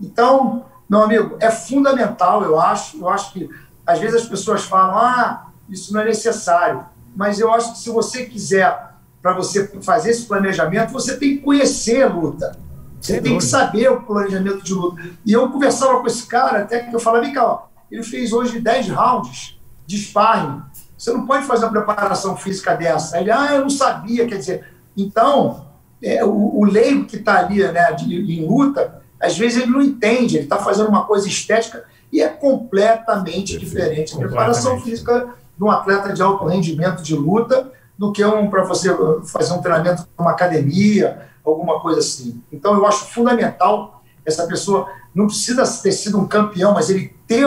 [0.00, 3.48] Então, meu amigo, é fundamental, eu acho, eu acho que
[3.86, 7.90] às vezes as pessoas falam, ah, isso não é necessário, mas eu acho que se
[7.90, 12.58] você quiser para você fazer esse planejamento, você tem que conhecer a luta.
[13.00, 15.02] Você tem que saber o planejamento de luta.
[15.24, 18.32] E eu conversava com esse cara, até que eu falava, vem cá, ó, ele fez
[18.32, 20.62] hoje 10 rounds de sparring.
[21.02, 23.18] Você não pode fazer uma preparação física dessa.
[23.18, 24.24] Ele, ah, eu não sabia.
[24.24, 24.64] Quer dizer,
[24.96, 25.66] então,
[26.00, 29.82] é, o, o leigo que está ali né, de, em luta, às vezes ele não
[29.82, 33.64] entende, ele está fazendo uma coisa estética e é completamente Perfeito.
[33.64, 34.14] diferente.
[34.14, 38.62] A preparação física de um atleta de alto rendimento de luta do que um para
[38.62, 38.88] você
[39.24, 42.40] fazer um treinamento numa academia, alguma coisa assim.
[42.52, 47.44] Então eu acho fundamental essa pessoa não precisa ter sido um campeão, mas ele ter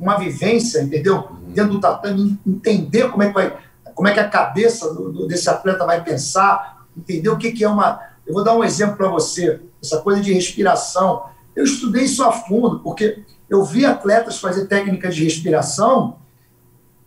[0.00, 1.35] uma vivência, entendeu?
[1.56, 3.56] Dentro do tatame, entender como é que vai,
[3.94, 7.64] como é que a cabeça do, do, desse atleta vai pensar, entender o que, que
[7.64, 7.98] é uma.
[8.26, 11.24] Eu vou dar um exemplo para você, essa coisa de respiração.
[11.54, 16.18] Eu estudei isso a fundo, porque eu vi atletas fazer técnicas de respiração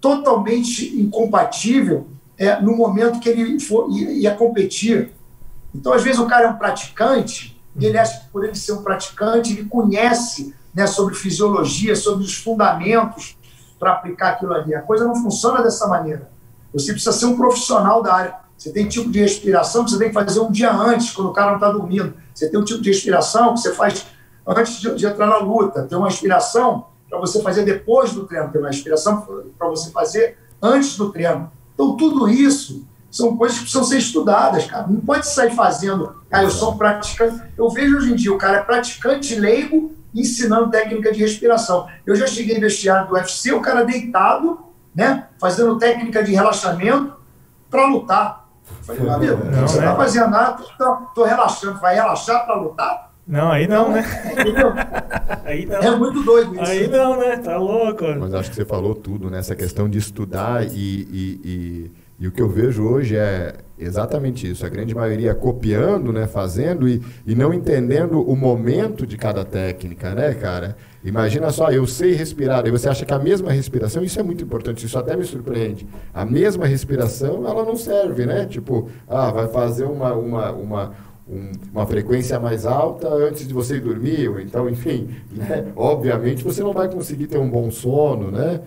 [0.01, 5.11] totalmente incompatível é, no momento que ele for, ia, competir.
[5.75, 8.71] Então, às vezes, o cara é um praticante, e ele acha que por ele ser
[8.71, 13.37] um praticante, ele conhece né, sobre fisiologia, sobre os fundamentos
[13.79, 14.75] para aplicar aquilo ali.
[14.75, 16.29] A coisa não funciona dessa maneira.
[16.73, 18.35] Você precisa ser um profissional da área.
[18.57, 21.33] Você tem tipo de respiração que você tem que fazer um dia antes, quando o
[21.33, 22.13] cara não está dormindo.
[22.33, 24.05] Você tem um tipo de respiração que você faz
[24.45, 25.83] antes de, de entrar na luta.
[25.83, 28.51] Tem uma respiração para você fazer depois do treino.
[28.51, 29.25] Tem uma respiração
[29.57, 31.49] para você fazer antes do treino.
[31.73, 34.85] Então, tudo isso são coisas que precisam ser estudadas, cara.
[34.87, 37.41] Não pode sair fazendo, ah, eu sou um praticante.
[37.57, 41.87] Eu vejo hoje em dia o cara é praticante leigo ensinando técnica de respiração.
[42.05, 44.59] Eu já cheguei em vestiário do UFC, o cara deitado,
[44.95, 47.13] né, fazendo técnica de relaxamento
[47.69, 48.49] para lutar.
[48.69, 49.97] Eu falei, meu amigo, não, você está né?
[49.97, 53.09] fazendo nada, estou relaxando, vai relaxar para lutar?
[53.29, 54.03] Não, aí não, né?
[55.45, 55.77] aí não.
[55.77, 56.71] É muito doido isso.
[56.71, 57.37] Aí não, né?
[57.37, 58.03] Tá louco.
[58.19, 59.37] Mas acho que você falou tudo, né?
[59.37, 64.49] Essa questão de estudar e, e, e, E o que eu vejo hoje é exatamente
[64.49, 64.65] isso.
[64.65, 70.13] A grande maioria copiando, né, fazendo e, e não entendendo o momento de cada técnica,
[70.13, 70.75] né, cara?
[71.01, 74.43] Imagina só, eu sei respirar, e você acha que a mesma respiração, isso é muito
[74.43, 75.87] importante, isso até me surpreende.
[76.13, 78.45] A mesma respiração, ela não serve, né?
[78.45, 80.91] Tipo, ah, vai fazer uma, uma, uma,
[81.25, 85.71] um, uma frequência mais alta antes de você dormir, ou então, enfim, né?
[85.73, 88.59] obviamente você não vai conseguir ter um bom sono, né?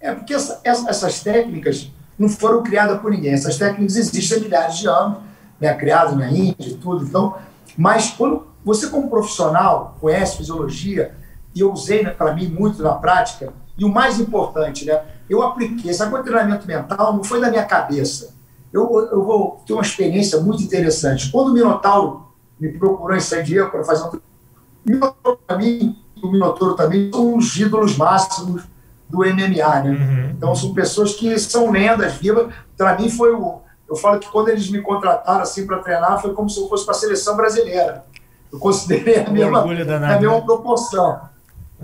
[0.00, 3.32] É porque essa, essas técnicas não foram criadas por ninguém.
[3.32, 5.18] Essas técnicas existem há milhares de anos,
[5.60, 7.04] né, criadas na Índia e tudo.
[7.04, 7.36] Então,
[7.76, 11.14] mas quando você, como profissional, conhece fisiologia,
[11.54, 15.42] e eu usei né, para mim muito na prática, e o mais importante, né, eu
[15.42, 15.90] apliquei.
[15.90, 18.34] Esse treinamento mental não foi da minha cabeça.
[18.72, 21.30] Eu, eu vou ter uma experiência muito interessante.
[21.30, 22.28] Quando o Minotauro
[22.60, 24.16] me procurou em San Diego para fazer um.
[24.16, 28.62] O Minotauro, para mim, o Minotauro também, são os ídolos máximos
[29.08, 29.90] do MMA, né?
[29.90, 30.30] Uhum.
[30.36, 32.52] Então são pessoas que são lendas vivas.
[32.76, 36.34] Para mim foi o, eu falo que quando eles me contrataram assim para treinar foi
[36.34, 38.04] como se eu fosse para a seleção brasileira.
[38.52, 41.20] Eu considerei a mesma, a mesma proporção.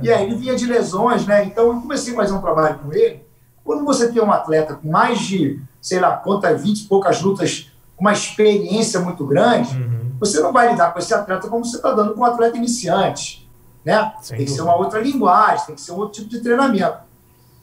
[0.02, 1.44] E aí ele vinha de lesões, né?
[1.44, 3.24] Então eu comecei a fazer um trabalho com ele.
[3.64, 7.72] Quando você tem um atleta com mais de, sei lá, conta 20 e poucas lutas,
[7.96, 10.12] com uma experiência muito grande, uhum.
[10.18, 13.44] você não vai lidar com esse atleta como você está dando com um atleta iniciante.
[13.84, 14.14] Né?
[14.28, 17.03] tem que ser uma outra linguagem, tem que ser um outro tipo de treinamento.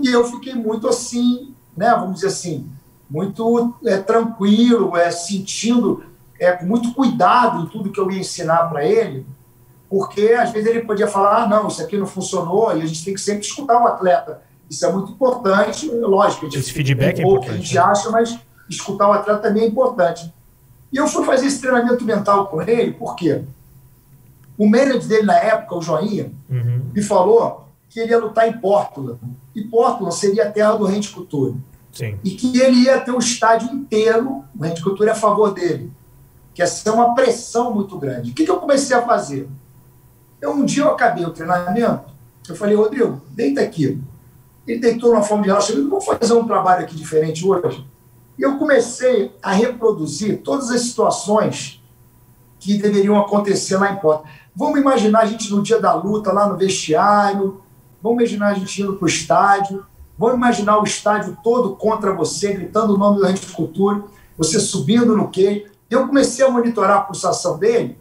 [0.02, 2.68] E eu fiquei muito assim, né, vamos dizer assim,
[3.10, 6.04] muito é, tranquilo, é, sentindo,
[6.40, 9.26] é, com muito cuidado em tudo que eu ia ensinar para ele,
[9.90, 13.04] porque às vezes ele podia falar, ah, não, isso aqui não funcionou, e a gente
[13.04, 14.42] tem que sempre escutar o atleta.
[14.70, 16.46] Isso é muito importante, lógico.
[16.46, 17.52] Gente, esse feedback é, é importante.
[17.52, 17.82] A gente né?
[17.82, 20.34] acha, mas escutar o atleta também é importante.
[20.94, 23.44] E eu fui fazer esse treinamento mental com ele, por quê?
[24.58, 26.84] O manager dele na época, o Joinha, uhum.
[26.94, 29.20] me falou que ele ia lutar em Portland.
[29.54, 31.58] E Portland seria a terra do Rente Couture.
[31.92, 32.18] Sim.
[32.24, 35.92] E que ele ia ter o estádio inteiro, o Rente Couture é a favor dele.
[36.54, 38.32] Que ia ser uma pressão muito grande.
[38.32, 39.50] O que, que eu comecei a fazer?
[40.40, 42.10] Eu, um dia eu acabei o treinamento,
[42.48, 44.02] eu falei, Rodrigo, deita aqui.
[44.66, 47.86] Ele deitou numa forma de relaxamento, vamos fazer um trabalho aqui diferente hoje.
[48.40, 51.84] E eu comecei a reproduzir todas as situações
[52.58, 54.32] que deveriam acontecer lá em Portland.
[54.56, 57.61] Vamos imaginar a gente no dia da luta, lá no vestiário,
[58.02, 59.86] Vamos imaginar a gente indo para o estádio,
[60.18, 64.04] vamos imaginar o estádio todo contra você, gritando o nome da Rede Cultura,
[64.38, 65.66] você subindo no queijo.
[65.90, 67.98] Eu comecei a monitorar a pulsação dele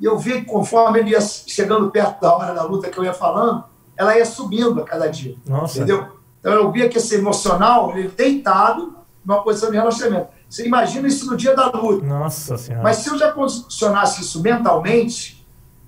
[0.00, 3.04] e eu vi que conforme ele ia chegando perto da hora da luta que eu
[3.04, 3.64] ia falando,
[3.96, 5.36] ela ia subindo a cada dia.
[5.46, 5.78] Nossa.
[5.78, 6.08] Entendeu?
[6.40, 10.28] Então eu via que esse emocional, ele deitado, numa posição de relaxamento.
[10.48, 12.04] Você imagina isso no dia da luta.
[12.04, 12.82] Nossa Senhora.
[12.82, 15.41] Mas se eu já condicionasse isso mentalmente,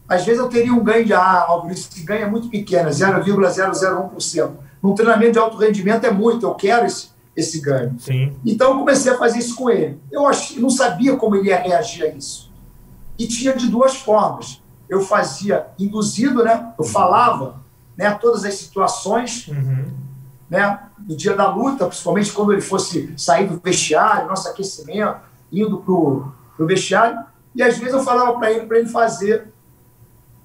[0.09, 4.51] às vezes eu teria um ganho de ah, isso que ganha muito pequeno, 0,001%.
[4.83, 7.99] Num treinamento de alto rendimento é muito, eu quero esse, esse ganho.
[7.99, 8.37] Sim.
[8.45, 9.99] Então eu comecei a fazer isso com ele.
[10.13, 12.53] Eu ach, não sabia como ele ia reagir a isso.
[13.19, 14.63] E tinha de duas formas.
[14.89, 16.73] Eu fazia induzido, né?
[16.79, 17.63] Eu falava
[17.97, 19.87] né, todas as situações uhum.
[20.51, 25.17] né, do dia da luta, principalmente quando ele fosse sair do vestiário, nosso aquecimento,
[25.51, 27.21] indo para o vestiário.
[27.55, 29.54] E às vezes eu falava para ele, para ele fazer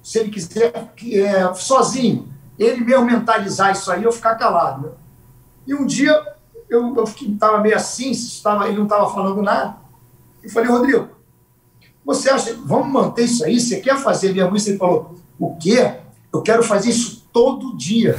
[0.02, 4.88] se ele quiser, é, sozinho, ele mesmo mentalizar isso aí, eu ficar calado.
[4.88, 4.92] Né?
[5.66, 6.20] E um dia
[6.68, 9.76] eu estava meio assim, estava, ele não estava falando nada.
[10.42, 11.08] Eu falei, Rodrigo,
[12.04, 13.60] você acha, vamos manter isso aí?
[13.60, 14.70] Você quer fazer mesmo isso?
[14.70, 15.96] Ele falou, o quê?
[16.32, 18.18] Eu quero fazer isso todo dia.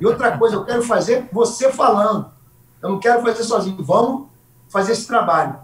[0.00, 2.30] E outra coisa, eu quero fazer você falando.
[2.82, 3.82] Eu não quero fazer sozinho.
[3.82, 4.28] Vamos
[4.68, 5.56] fazer esse trabalho.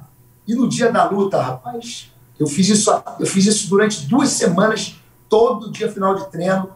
[0.46, 5.00] E no dia da luta, rapaz, eu fiz isso, eu fiz isso durante duas semanas
[5.32, 6.68] todo dia final de treino,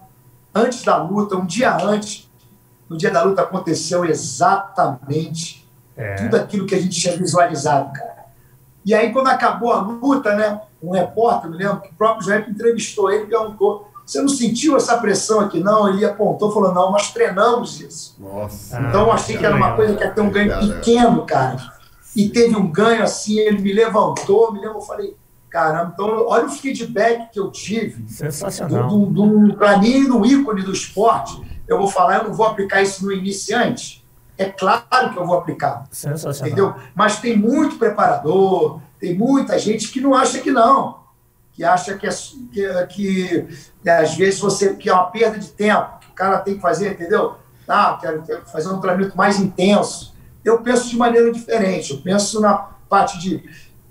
[0.55, 2.27] antes da luta, um dia antes.
[2.89, 6.15] No dia da luta aconteceu exatamente é.
[6.15, 8.25] tudo aquilo que a gente tinha visualizado, cara.
[8.83, 12.49] E aí, quando acabou a luta, né, um repórter, me lembro, que o próprio Jair
[12.49, 15.61] entrevistou ele e perguntou: Você não sentiu essa pressão aqui?
[15.61, 18.17] Não, ele apontou falou: Não, nós treinamos isso.
[18.19, 18.81] Nossa.
[18.81, 21.59] Então, eu achei que era uma coisa que ia ter um ganho pequeno, cara.
[22.15, 25.15] E teve um ganho assim, ele me levantou, me lembro, eu falei
[25.51, 28.09] Caramba, então olha o feedback que eu tive.
[28.09, 28.89] Sensacional.
[28.89, 32.47] Do, do, do Para mim, no ícone do esporte, eu vou falar, eu não vou
[32.47, 34.05] aplicar isso no iniciante.
[34.39, 35.85] É claro que eu vou aplicar.
[35.91, 36.47] Sensacional.
[36.47, 36.75] Entendeu?
[36.95, 41.07] Mas tem muito preparador, tem muita gente que não acha que não.
[41.53, 43.47] Que acha que, é, que,
[43.83, 46.61] que, às vezes você que é uma perda de tempo, que o cara tem que
[46.61, 47.37] fazer, entendeu?
[47.67, 50.15] Ah, quero, quero fazer um treinamento mais intenso.
[50.45, 51.93] Eu penso de maneira diferente.
[51.93, 52.55] Eu penso na
[52.89, 53.43] parte de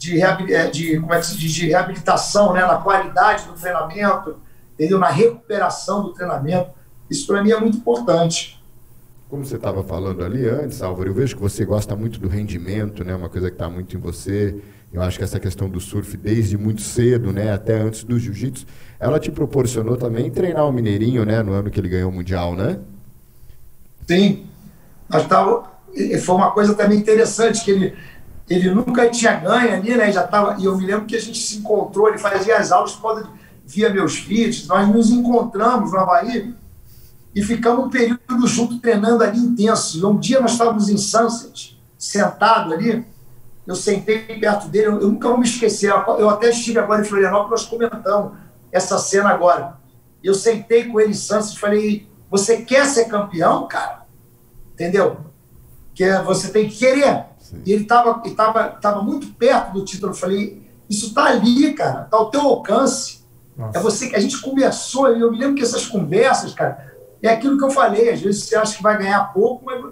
[0.05, 0.21] de,
[0.53, 4.37] é, de, como é que se diz, de reabilitação, né, na qualidade do treinamento,
[4.73, 4.99] entendeu?
[4.99, 6.69] na recuperação do treinamento.
[7.09, 8.61] Isso para mim é muito importante.
[9.29, 13.03] Como você estava falando ali antes, Álvaro, eu vejo que você gosta muito do rendimento,
[13.03, 13.15] né?
[13.15, 14.55] Uma coisa que está muito em você.
[14.93, 17.51] Eu acho que essa questão do surf desde muito cedo, né?
[17.51, 18.65] Até antes do jiu-jitsu,
[18.99, 21.41] ela te proporcionou também treinar o Mineirinho, né?
[21.41, 22.79] No ano que ele ganhou o Mundial, né?
[24.07, 24.45] Sim.
[25.09, 25.71] Nós tava,
[26.23, 27.95] foi uma coisa também interessante que ele,
[28.49, 30.11] ele nunca tinha ganho ali, né?
[30.11, 32.93] Já tava, e eu me lembro que a gente se encontrou, ele fazia as aulas
[32.93, 33.27] quando
[33.65, 36.53] via meus vídeos, nós nos encontramos no Havaí
[37.33, 39.97] e ficamos um período junto treinando ali intenso.
[39.97, 43.05] E um dia nós estávamos em Sunset, sentado ali,
[43.65, 47.05] eu sentei perto dele, eu, eu nunca vou me esquecer, eu até estive agora em
[47.05, 48.37] Florianópolis, nós comentamos
[48.71, 49.77] essa cena agora.
[50.23, 54.05] Eu sentei com ele em Sunset e falei, você quer ser campeão, cara?
[54.73, 55.17] Entendeu?
[55.95, 57.25] Que você tem que querer.
[57.45, 57.61] Sim.
[57.65, 60.11] E ele estava ele tava, tava muito perto do título.
[60.11, 63.23] Eu falei, isso está ali, cara, está ao teu alcance.
[63.55, 63.77] Nossa.
[63.77, 67.57] É você que a gente conversou, eu me lembro que essas conversas, cara, é aquilo
[67.57, 69.83] que eu falei, às vezes você acha que vai ganhar pouco, mas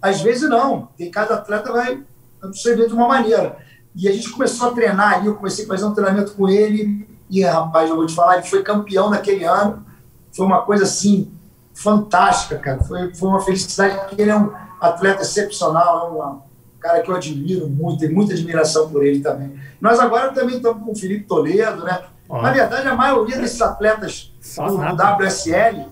[0.00, 0.88] às vezes não.
[0.96, 2.02] Tem cada atleta vai
[2.42, 3.58] absorver de uma maneira.
[3.94, 7.06] E a gente começou a treinar ali, eu comecei a fazer um treinamento com ele,
[7.30, 9.84] e rapaz, eu vou te falar, ele foi campeão naquele ano.
[10.32, 11.30] Foi uma coisa assim,
[11.74, 12.82] fantástica, cara.
[12.82, 16.53] Foi, foi uma felicidade, porque ele é um atleta excepcional, é um
[16.84, 19.54] cara que eu admiro muito, tenho muita admiração por ele também.
[19.80, 22.04] Nós agora também estamos com o Felipe Toledo, né?
[22.28, 25.88] Na verdade, a maioria desses atletas do, do WSL,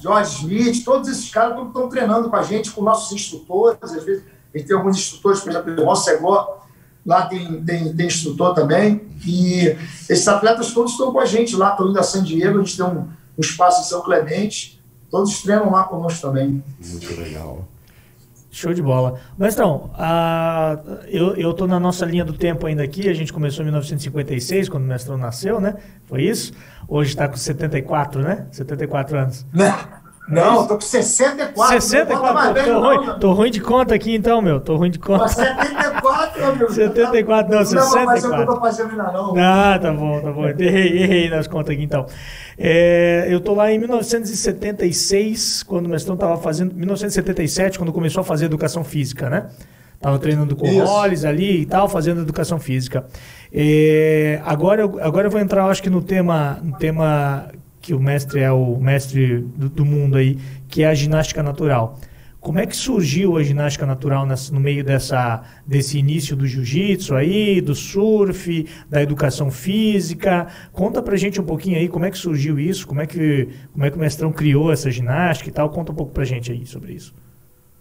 [0.00, 3.78] George Smith, todos esses caras estão treinando com a gente, com nossos instrutores.
[3.82, 4.22] Às vezes,
[4.54, 6.60] a gente tem alguns instrutores, por exemplo, o Rossegó,
[7.04, 9.02] lá tem, tem, tem instrutor também.
[9.26, 9.76] E
[10.08, 12.76] esses atletas todos estão com a gente lá, estão indo a San Diego, a gente
[12.76, 14.80] tem um, um espaço em São Clemente.
[15.10, 16.62] Todos treinam lá conosco também.
[16.78, 17.66] Muito legal.
[18.50, 19.20] Show de bola.
[19.38, 23.62] Mestrão, a, eu, eu tô na nossa linha do tempo ainda aqui, a gente começou
[23.62, 25.76] em 1956, quando o mestrão nasceu, né?
[26.06, 26.52] Foi isso?
[26.88, 28.46] Hoje está com 74, né?
[28.50, 29.46] 74 anos.
[30.30, 30.54] Não.
[30.54, 31.80] Não, tô com 64.
[31.80, 34.60] 64, mais tô, tô, ruim, tô ruim de conta aqui então, meu.
[34.60, 35.28] Tô ruim de conta.
[35.28, 36.70] 74, meu.
[36.70, 37.98] 74, não, 64.
[37.98, 39.34] Não, mas eu não tô fazendo ainda não.
[39.36, 40.46] Ah, tá bom, tá bom.
[40.46, 42.06] Errei, errei nas contas aqui então.
[42.56, 46.74] É, eu tô lá em 1976, quando o mestrão tava fazendo.
[46.74, 49.48] 1977, quando começou a fazer educação física, né?
[50.00, 53.04] Tava treinando com o Hollis ali e tal, fazendo educação física.
[53.52, 58.00] É, agora, eu, agora eu vou entrar, acho que no tema, no tema que o
[58.00, 60.38] mestre é o mestre do, do, mundo aí,
[60.68, 61.98] que é a ginástica natural.
[62.40, 67.14] Como é que surgiu a ginástica natural nessa, no meio dessa, desse início do jiu-jitsu
[67.14, 70.46] aí, do surf, da educação física?
[70.72, 73.84] Conta pra gente um pouquinho aí como é que surgiu isso, como é que, como
[73.84, 75.68] é que o mestrão criou essa ginástica e tal.
[75.68, 77.14] Conta um pouco pra gente aí sobre isso.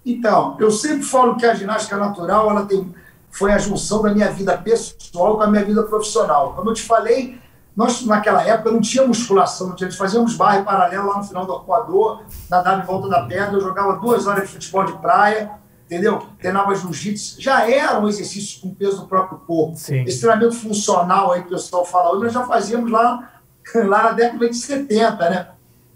[0.06, 2.94] Então, eu sempre falo que a ginástica natural ela tem,
[3.32, 6.54] foi a junção da minha vida pessoal com a minha vida profissional.
[6.54, 7.38] Como eu te falei,
[7.80, 11.54] nós, naquela época, não tinha musculação, não tinha, fazíamos barra paralelo lá no final do
[11.54, 15.52] arcoador, nadava em volta da pedra, eu jogava duas horas de futebol de praia,
[15.86, 16.22] entendeu?
[16.38, 17.42] Treinava jiu-jitsu.
[17.42, 19.78] Já era um exercício com peso do próprio corpo.
[19.78, 20.04] Sim.
[20.04, 23.32] Esse treinamento funcional aí que o pessoal fala hoje, nós já fazíamos lá,
[23.74, 25.48] lá na década de 70, né?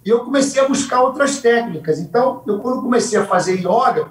[0.05, 1.99] E eu comecei a buscar outras técnicas.
[1.99, 4.07] Então, eu quando comecei a fazer yoga,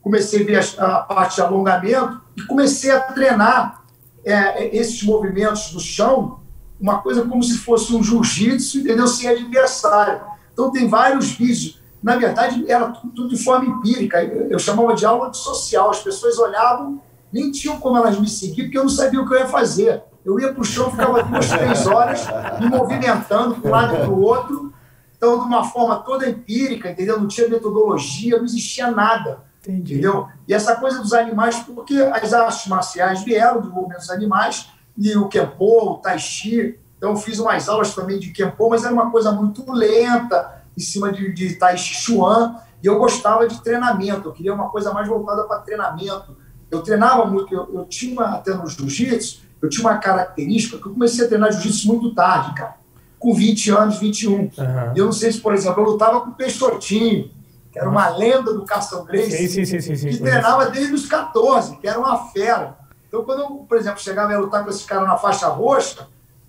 [0.00, 3.84] comecei a ver a, a parte de alongamento e comecei a treinar
[4.24, 6.41] é, esses movimentos do chão
[6.82, 9.06] uma coisa como se fosse um jiu-jitsu, entendeu?
[9.06, 10.20] Sem adversário.
[10.52, 11.80] Então, tem vários vídeos.
[12.02, 14.20] Na verdade, era tudo, de forma empírica.
[14.22, 15.90] Eu chamava de aula de social.
[15.90, 17.00] As pessoas olhavam,
[17.32, 20.02] nem tinham como elas me seguir, porque eu não sabia o que eu ia fazer.
[20.24, 22.26] Eu ia para o chão, ficava duas, três horas
[22.60, 24.72] me movimentando para um lado e para o outro.
[25.16, 27.18] Então, de uma forma toda empírica, entendeu?
[27.18, 29.44] Não tinha metodologia, não existia nada.
[29.62, 29.94] Entendi.
[29.94, 30.26] Entendeu?
[30.48, 35.16] E essa coisa dos animais, porque as artes marciais vieram do movimento dos animais, e
[35.16, 36.78] o Kempo, o Tai Chi.
[36.96, 41.12] Então, fiz umas aulas também de Kempo, mas era uma coisa muito lenta, em cima
[41.12, 45.08] de, de Tai Chi Chuan, e eu gostava de treinamento, eu queria uma coisa mais
[45.08, 46.36] voltada para treinamento.
[46.70, 50.92] Eu treinava muito, eu, eu tinha, até no jiu-jitsu, eu tinha uma característica que eu
[50.92, 52.74] comecei a treinar jiu-jitsu muito tarde, cara,
[53.18, 54.32] com 20 anos, 21.
[54.32, 54.48] Uhum.
[54.96, 57.30] E eu não sei se, por exemplo, eu lutava com o Peixotinho,
[57.70, 61.76] que era uma lenda do Carson Grace, sim, sim, sim, que treinava desde os 14,
[61.76, 62.76] que era uma fera.
[63.12, 66.08] Então, quando eu, por exemplo, chegava a lutar com esses caras na faixa roxa,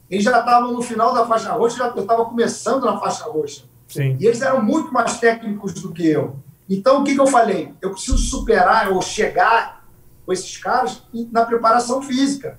[0.10, 3.66] eles já estavam no final da faixa roxa, já, estava começando na faixa roxa.
[3.86, 4.16] Sim.
[4.18, 6.38] E eles eram muito mais técnicos do que eu.
[6.70, 7.74] Então, o que, que eu falei?
[7.82, 9.86] Eu preciso superar ou chegar
[10.26, 12.58] com esses caras na preparação física.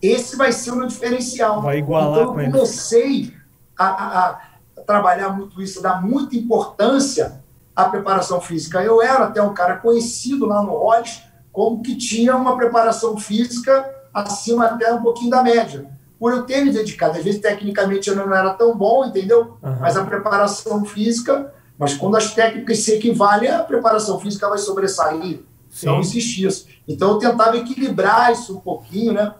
[0.00, 1.60] Esse vai ser o meu diferencial.
[1.60, 3.34] Vai igualar então, eu comecei
[3.78, 4.40] a, a, a,
[4.86, 7.44] trabalhar muito isso, a dar muita importância
[7.76, 8.82] à preparação física.
[8.82, 11.22] Eu era até um cara conhecido lá no Rolls,
[11.52, 15.86] como que tinha uma preparação física acima até um pouquinho da média.
[16.18, 19.58] Por eu ter me dedicado, às vezes tecnicamente eu não era tão bom, entendeu?
[19.62, 19.76] Uhum.
[19.80, 25.40] Mas a preparação física Mas quando as técnicas se equivalem, a preparação física vai sobressair.
[25.68, 25.86] Sim.
[25.86, 26.68] Não existe isso.
[26.86, 29.34] Então eu tentava equilibrar isso um pouquinho, né?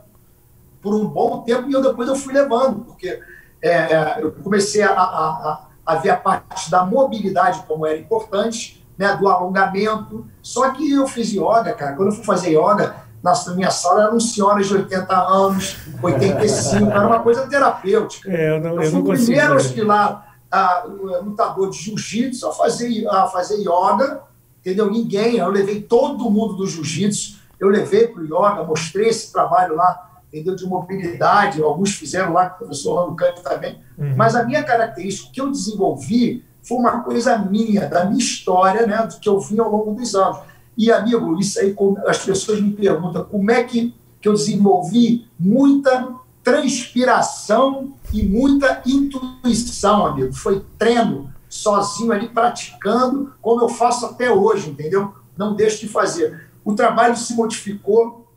[0.81, 3.19] Por um bom tempo e eu depois eu fui levando, porque
[3.61, 9.15] é, eu comecei a, a, a, ver a parte da mobilidade como era importante, né?
[9.15, 10.25] Do alongamento.
[10.41, 11.95] Só que eu fiz yoga, cara.
[11.95, 17.07] Quando eu fui fazer yoga, na minha sala eram senhoras de 80 anos, 85, era
[17.07, 18.29] uma coisa terapêutica.
[18.29, 19.57] É, eu, não, eu, eu fui o primeiro
[19.91, 20.23] a
[20.53, 24.21] a, lutador de jiu-jitsu a fazer, a fazer yoga,
[24.59, 24.91] entendeu?
[24.91, 29.75] Ninguém, eu levei todo mundo do jiu-jitsu, eu levei para o yoga, mostrei esse trabalho
[29.75, 30.55] lá, entendeu?
[30.55, 34.15] De mobilidade, alguns fizeram lá, com o professor Campo também, uhum.
[34.15, 39.05] mas a minha característica que eu desenvolvi foi uma coisa minha, da minha história, né,
[39.05, 40.39] do que eu vim ao longo dos anos.
[40.77, 41.75] E, amigo, isso aí,
[42.07, 50.05] as pessoas me perguntam como é que, que eu desenvolvi muita transpiração e muita intuição,
[50.05, 50.33] amigo.
[50.33, 55.13] Foi treino, sozinho ali, praticando, como eu faço até hoje, entendeu?
[55.37, 56.49] Não deixo de fazer.
[56.63, 58.27] O trabalho se modificou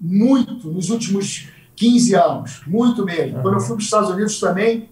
[0.00, 3.40] muito nos últimos 15 anos, muito mesmo.
[3.42, 4.88] Quando eu fui para os Estados Unidos também,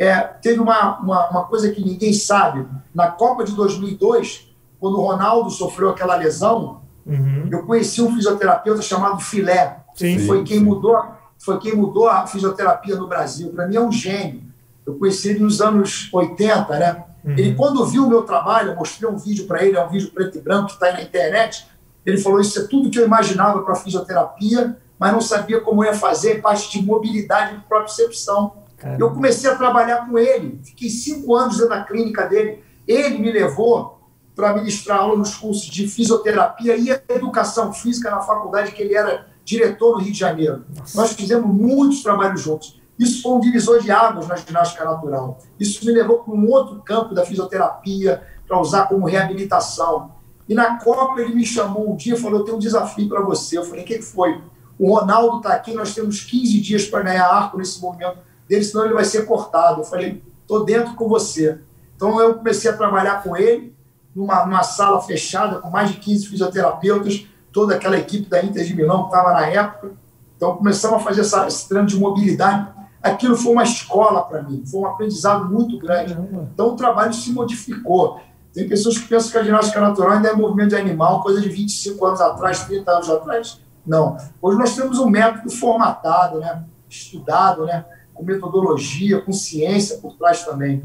[0.00, 2.66] é, teve uma, uma, uma, coisa que ninguém sabe.
[2.94, 7.46] Na Copa de 2002, quando o Ronaldo sofreu aquela lesão, uhum.
[7.52, 9.80] eu conheci um fisioterapeuta chamado Filé.
[9.94, 10.64] Sim, que foi quem sim.
[10.64, 10.96] mudou
[11.38, 13.50] foi quem mudou a fisioterapia no Brasil.
[13.50, 14.42] Para mim é um gênio.
[14.86, 17.04] Eu conheci ele nos anos 80, né?
[17.24, 17.32] Uhum.
[17.32, 20.10] Ele, quando viu o meu trabalho, eu mostrei um vídeo para ele, é um vídeo
[20.10, 21.66] preto e branco que está aí na internet.
[22.04, 25.94] Ele falou: Isso é tudo que eu imaginava para fisioterapia, mas não sabia como ia
[25.94, 28.52] fazer, parte de mobilidade e propriocepção.
[28.80, 29.04] Caramba.
[29.04, 32.64] Eu comecei a trabalhar com ele, fiquei cinco anos da clínica dele.
[32.88, 34.00] Ele me levou
[34.34, 39.26] para ministrar aula nos cursos de fisioterapia e educação física na faculdade que ele era
[39.44, 40.64] diretor no Rio de Janeiro.
[40.74, 40.98] Nossa.
[40.98, 42.80] Nós fizemos muitos trabalhos juntos.
[42.98, 45.38] Isso foi um divisor de águas na ginástica natural.
[45.58, 50.12] Isso me levou para um outro campo da fisioterapia, para usar como reabilitação.
[50.48, 53.20] E na Copa ele me chamou um dia e falou: Eu tenho um desafio para
[53.20, 53.58] você.
[53.58, 54.40] Eu falei: O que foi?
[54.78, 58.18] O Ronaldo está aqui, nós temos 15 dias para ganhar arco nesse movimento
[58.50, 59.80] dele, senão ele vai ser cortado.
[59.80, 61.60] Eu falei: Estou dentro com você.
[61.94, 63.74] Então eu comecei a trabalhar com ele
[64.14, 68.74] numa, numa sala fechada com mais de 15 fisioterapeutas toda aquela equipe da Inter de
[68.74, 69.92] Milão que estava na época.
[70.36, 72.68] Então começamos a fazer essa, esse treino de mobilidade.
[73.02, 76.16] Aquilo foi uma escola para mim, foi um aprendizado muito grande.
[76.52, 78.20] Então o trabalho se modificou.
[78.52, 81.48] Tem pessoas que pensam que a ginástica natural ainda é movimento de animal, coisa de
[81.48, 83.60] 25 anos atrás, 30 anos atrás.
[83.86, 84.16] Não.
[84.42, 86.64] Hoje nós temos um método formatado, né?
[86.88, 87.84] estudado, né?
[88.20, 90.82] Com metodologia, com ciência por trás também.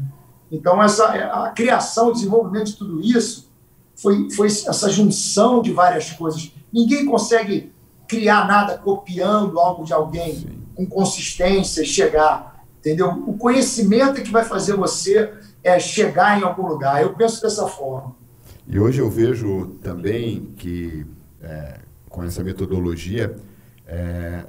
[0.50, 3.50] Então, essa, a criação, o desenvolvimento de tudo isso
[3.94, 6.50] foi, foi essa junção de várias coisas.
[6.72, 7.72] Ninguém consegue
[8.08, 10.58] criar nada copiando algo de alguém Sim.
[10.74, 13.10] com consistência e chegar, entendeu?
[13.26, 15.32] O conhecimento é que vai fazer você
[15.62, 17.02] é, chegar em algum lugar.
[17.02, 18.14] Eu penso dessa forma.
[18.66, 21.04] E hoje eu vejo também que,
[21.42, 23.36] é, com essa metodologia,
[23.86, 24.44] é,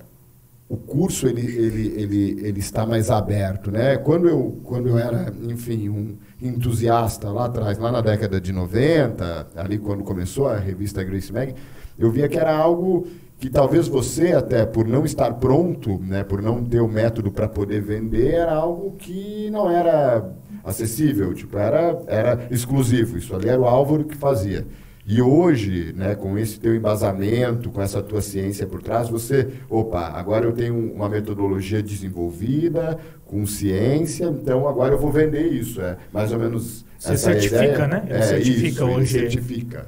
[0.69, 3.71] o curso ele, ele, ele, ele está mais aberto.
[3.71, 3.97] Né?
[3.97, 9.47] Quando, eu, quando eu era, enfim, um entusiasta lá atrás, lá na década de 90,
[9.55, 11.55] ali quando começou a revista Grace Mag,
[11.97, 13.07] eu via que era algo
[13.39, 17.47] que talvez você, até por não estar pronto, né, por não ter o método para
[17.47, 20.31] poder vender, era algo que não era
[20.63, 23.17] acessível, tipo, era, era exclusivo.
[23.17, 24.65] Isso ali era o Álvaro que fazia.
[25.09, 30.09] E hoje, né, com esse teu embasamento, com essa tua ciência por trás, você, opa,
[30.09, 35.79] agora eu tenho uma metodologia desenvolvida, com ciência, então agora eu vou vender isso.
[35.81, 36.85] É mais ou menos.
[36.99, 37.87] Você certifica, ideia.
[37.87, 38.03] né?
[38.05, 39.17] Ele é, certifica isso, hoje.
[39.17, 39.87] Ele certifica.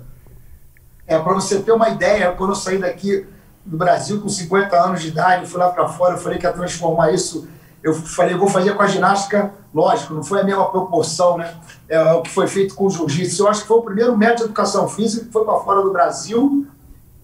[1.05, 3.25] É, para você ter uma ideia, quando eu saí daqui
[3.65, 6.53] do Brasil com 50 anos de idade, fui lá para fora, eu falei que ia
[6.53, 7.45] transformar isso
[7.81, 11.55] eu falei, vou fazer com a ginástica, lógico, não foi a mesma proporção, né?
[11.87, 13.43] É, o que foi feito com o jiu-jitsu.
[13.43, 15.91] Eu acho que foi o primeiro método de educação física que foi para fora do
[15.91, 16.67] Brasil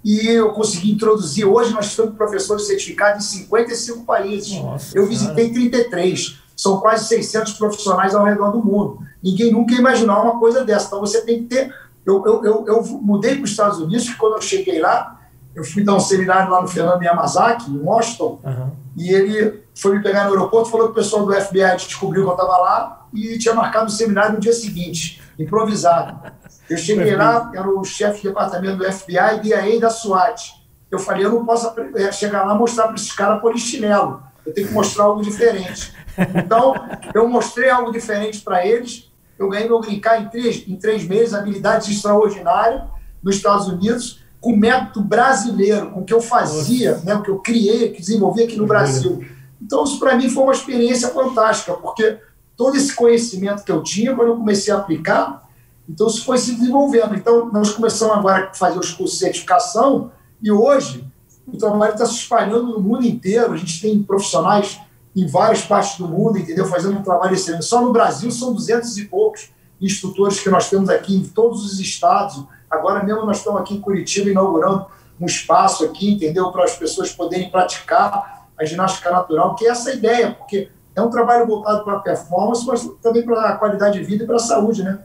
[0.04, 1.46] e eu consegui introduzir.
[1.46, 4.62] Hoje nós estamos professores certificados em 55 países.
[4.62, 6.40] Nossa, eu visitei 33.
[6.56, 9.00] São quase 600 profissionais ao redor do mundo.
[9.22, 10.88] Ninguém nunca ia imaginar uma coisa dessa.
[10.88, 11.74] Então você tem que ter.
[12.06, 15.20] Eu, eu, eu, eu mudei para os Estados Unidos, que quando eu cheguei lá,
[15.56, 18.72] eu fui dar um seminário lá no Fernando Yamazaki, em Washington, uhum.
[18.98, 22.30] e ele foi me pegar no aeroporto, falou que o pessoal do FBI descobriu que
[22.30, 26.32] eu estava lá e tinha marcado o seminário no dia seguinte, improvisado.
[26.70, 30.52] Eu cheguei lá, era o chefe de departamento do FBI e aí da SWAT.
[30.92, 34.22] Eu falei, eu não posso é, chegar lá e mostrar para esses caras polichinelo.
[34.46, 35.94] Eu tenho que mostrar algo diferente.
[36.36, 36.74] Então,
[37.14, 39.12] eu mostrei algo diferente para eles.
[39.38, 42.84] Eu ganhei meu brincar em três, em três meses, habilidades extraordinárias
[43.22, 47.40] nos Estados Unidos, com método brasileiro, com o que eu fazia, né, o que eu
[47.40, 49.26] criei, que desenvolvi aqui no Brasil.
[49.60, 52.20] Então, isso para mim foi uma experiência fantástica, porque
[52.56, 55.44] todo esse conhecimento que eu tinha, quando eu comecei a aplicar,
[55.90, 57.16] Então, isso foi se desenvolvendo.
[57.16, 61.04] Então, nós começamos agora a fazer os cursos de certificação e hoje
[61.48, 63.54] o trabalho está se espalhando no mundo inteiro.
[63.54, 64.80] A gente tem profissionais
[65.16, 66.66] em várias partes do mundo, entendeu?
[66.66, 67.66] Fazendo um trabalho excelente.
[67.66, 69.50] Só no Brasil são duzentos e poucos
[69.82, 72.44] instrutores que nós temos aqui em todos os estados.
[72.76, 74.86] Agora mesmo nós estamos aqui em Curitiba inaugurando
[75.20, 76.52] um espaço aqui, entendeu?
[76.52, 81.10] Para as pessoas poderem praticar a ginástica natural, que é essa ideia, porque é um
[81.10, 84.40] trabalho voltado para a performance, mas também para a qualidade de vida e para a
[84.40, 85.00] saúde, né?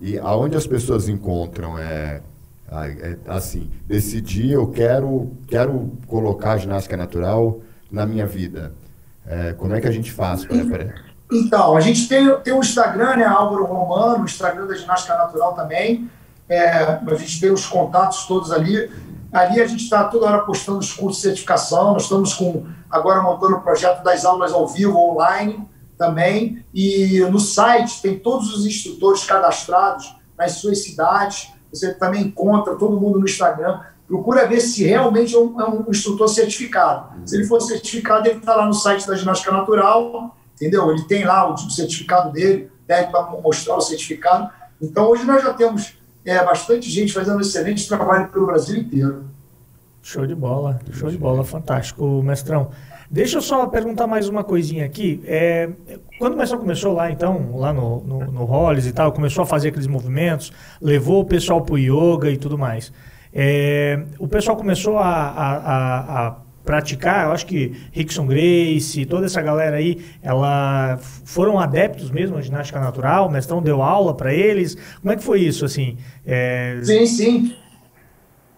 [0.00, 2.20] E aonde as pessoas encontram é,
[2.70, 7.60] é assim, decidir eu quero quero colocar a ginástica natural
[7.90, 8.72] na minha vida.
[9.26, 10.56] É, como é que a gente faz para
[11.32, 15.54] Então, a gente tem, tem o Instagram, né, Álvaro Romano, o Instagram da Ginástica Natural
[15.54, 16.10] também.
[16.48, 18.90] É, a gente tem os contatos todos ali.
[19.32, 21.92] Ali a gente está toda hora postando os cursos de certificação.
[21.92, 25.66] Nós estamos com agora montando o projeto das aulas ao vivo, online
[25.98, 26.64] também.
[26.72, 31.52] E no site tem todos os instrutores cadastrados nas suas cidades.
[31.72, 33.80] Você também encontra todo mundo no Instagram.
[34.06, 37.26] Procura ver se realmente é um, é um instrutor certificado.
[37.26, 40.90] Se ele for certificado, ele está lá no site da Ginástica Natural, entendeu?
[40.90, 44.50] Ele tem lá o, certificado dele, pede para mostrar o certificado.
[44.80, 49.24] Então, hoje nós já temos é, bastante gente fazendo um excelente trabalho pelo Brasil inteiro.
[50.02, 52.70] Show de bola, show de bola, fantástico, mestrão.
[53.10, 55.22] Deixa eu só perguntar mais uma coisinha aqui.
[55.24, 55.70] É,
[56.18, 59.46] quando o mestrão começou lá, então, lá no, no, no Hollis e tal, começou a
[59.46, 62.92] fazer aqueles movimentos, levou o pessoal para o yoga e tudo mais.
[63.32, 69.26] É, o pessoal começou a, a, a, a praticar, eu acho que Rickson Grace, toda
[69.26, 74.32] essa galera aí, ela foram adeptos mesmo à ginástica natural, o mestrão deu aula para
[74.32, 74.76] eles.
[75.00, 75.98] Como é que foi isso, assim?
[76.26, 76.80] É...
[76.82, 77.56] Sim, sim.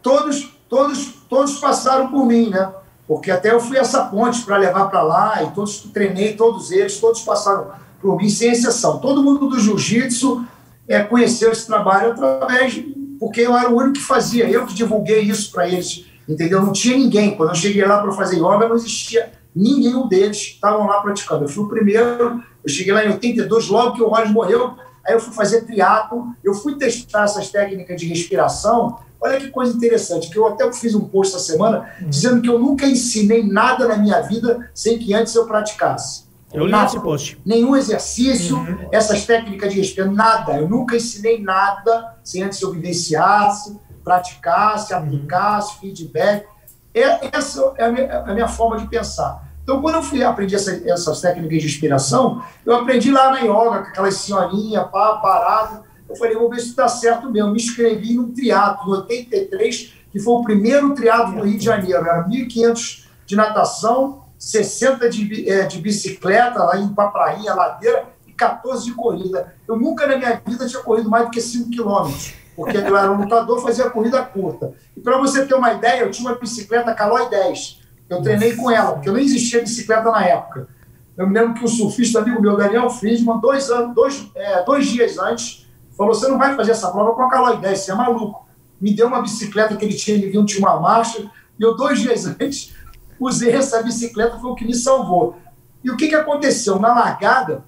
[0.00, 2.70] Todos, todos, todos passaram por mim, né?
[3.08, 6.98] Porque até eu fui essa ponte para levar para lá e todos treinei, todos eles,
[6.98, 8.98] todos passaram por mim, sem exceção.
[8.98, 10.44] Todo mundo do jiu-jitsu
[10.86, 12.80] é, conheceu esse trabalho através,
[13.18, 16.62] porque eu era o único que fazia, eu que divulguei isso para eles entendeu?
[16.62, 17.36] Não tinha ninguém.
[17.36, 21.44] Quando eu cheguei lá para fazer yoga, não existia nenhum deles que estavam lá praticando.
[21.44, 24.74] Eu fui o primeiro, eu cheguei lá em 82, logo que o Rollins morreu,
[25.04, 28.98] aí eu fui fazer triatlo, eu fui testar essas técnicas de respiração.
[29.18, 32.10] Olha que coisa interessante, que eu até fiz um post essa semana uhum.
[32.10, 36.26] dizendo que eu nunca ensinei nada na minha vida sem que antes eu praticasse.
[36.52, 37.40] Eu li nada, esse post.
[37.44, 38.88] Nenhum exercício, uhum.
[38.92, 40.58] essas técnicas de respiração, nada.
[40.58, 46.46] Eu nunca ensinei nada sem antes eu vivenciasse praticasse, aplicasse, feedback.
[46.94, 49.44] Essa é a minha, a minha, forma de pensar.
[49.64, 53.82] Então, quando eu fui aprendi essa, essas técnicas de inspiração, eu aprendi lá na yoga,
[53.82, 55.84] com aquelas senhorinhas, pá, parado.
[56.08, 57.50] Eu falei, vou ver se dá certo mesmo.
[57.50, 61.98] Me inscrevi num triatlo, em 83, que foi o primeiro triatlo no Rio de Janeiro.
[61.98, 68.84] Era 1.500 de natação, 60 de, é, de bicicleta, lá em Paprainha, ladeira, e 14
[68.84, 69.52] de corrida.
[69.66, 73.12] Eu nunca na minha vida tinha corrido mais do que 5 quilômetros porque eu era
[73.12, 74.72] um lutador, fazia corrida curta.
[74.96, 77.82] E para você ter uma ideia, eu tinha uma bicicleta Caloi 10.
[78.08, 80.68] Eu treinei com ela, porque não existia bicicleta na época.
[81.16, 84.86] Eu me lembro que o surfista amigo meu, Daniel Friedman, dois, anos, dois, é, dois
[84.86, 87.94] dias antes, falou: Você não vai fazer essa prova com a Caloi 10, você é
[87.94, 88.46] maluco.
[88.80, 92.00] Me deu uma bicicleta que ele tinha, ele viu, tinha uma marcha, e eu, dois
[92.00, 92.74] dias antes,
[93.20, 95.36] usei essa bicicleta, foi o que me salvou.
[95.84, 96.78] E o que, que aconteceu?
[96.78, 97.64] Na largada,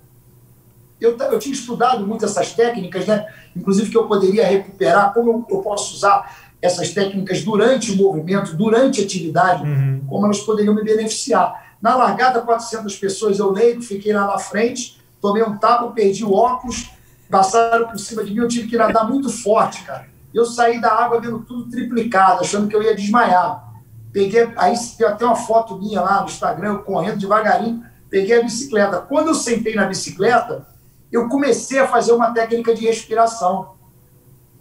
[1.00, 3.26] eu, eu tinha estudado muito essas técnicas, né?
[3.54, 8.56] inclusive que eu poderia recuperar, como eu, eu posso usar essas técnicas durante o movimento,
[8.56, 10.04] durante a atividade, uhum.
[10.08, 11.76] como elas poderiam me beneficiar.
[11.80, 16.32] Na largada, 400 pessoas, eu leigo, fiquei lá na frente, tomei um tapa, perdi o
[16.32, 16.90] óculos,
[17.30, 20.06] passaram por cima de mim, eu tive que nadar muito forte, cara.
[20.34, 23.72] Eu saí da água vendo tudo triplicado, achando que eu ia desmaiar.
[24.12, 28.42] Peguei, aí tem até uma foto minha lá no Instagram, eu correndo devagarinho, peguei a
[28.42, 28.98] bicicleta.
[28.98, 30.66] Quando eu sentei na bicicleta,
[31.10, 33.76] eu comecei a fazer uma técnica de respiração.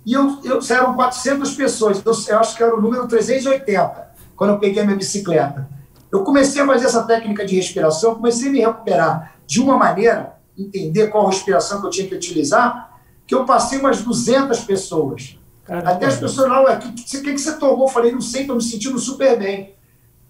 [0.05, 4.51] E eu, eu eram 400 pessoas, eu, eu acho que era o número 380, quando
[4.51, 5.69] eu peguei a minha bicicleta.
[6.09, 10.37] Eu comecei a fazer essa técnica de respiração, comecei a me recuperar de uma maneira,
[10.57, 15.37] entender qual respiração que eu tinha que utilizar, que eu passei umas 200 pessoas.
[15.65, 15.91] Caramba.
[15.91, 17.87] Até as pessoas lá, o que, que, que você tomou?
[17.87, 19.75] Eu falei, não sei, estou me sentindo super bem.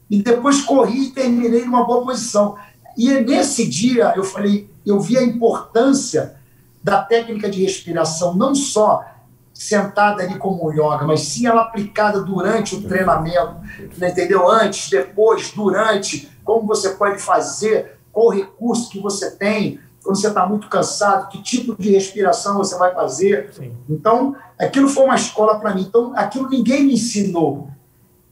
[0.10, 2.56] E depois corri e terminei numa boa posição.
[2.98, 6.36] E nesse dia eu falei, eu vi a importância
[6.84, 9.06] da técnica de respiração, não só
[9.54, 13.56] sentada ali como yoga, mas sim ela aplicada durante o treinamento,
[13.98, 14.50] né, entendeu?
[14.50, 20.46] Antes, depois, durante, como você pode fazer, qual recurso que você tem, quando você está
[20.46, 23.52] muito cansado, que tipo de respiração você vai fazer.
[23.52, 23.74] Sim.
[23.90, 25.82] Então, aquilo foi uma escola para mim.
[25.82, 27.70] Então, aquilo ninguém me ensinou.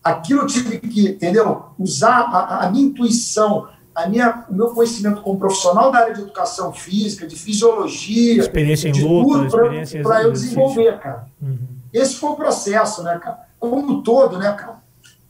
[0.01, 1.63] Aquilo eu tive que, entendeu?
[1.77, 6.21] Usar a, a minha intuição, a minha, o meu conhecimento como profissional da área de
[6.21, 9.57] educação física, de fisiologia, experiência em de luta,
[10.03, 11.27] para eu desenvolver, cara.
[11.41, 11.57] Uhum.
[11.93, 13.39] Esse foi o processo, né, cara?
[13.57, 14.83] Como um todo, né, cara?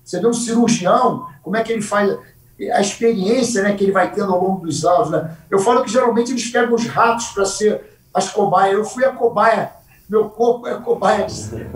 [0.03, 2.17] Você vê um cirurgião, como é que ele faz
[2.73, 5.09] a experiência né, que ele vai tendo ao longo dos anos.
[5.09, 5.35] Né?
[5.49, 7.81] Eu falo que geralmente eles pegam os ratos para ser
[8.13, 8.75] as cobaias.
[8.75, 9.71] Eu fui a cobaia,
[10.09, 11.27] meu corpo é a cobaia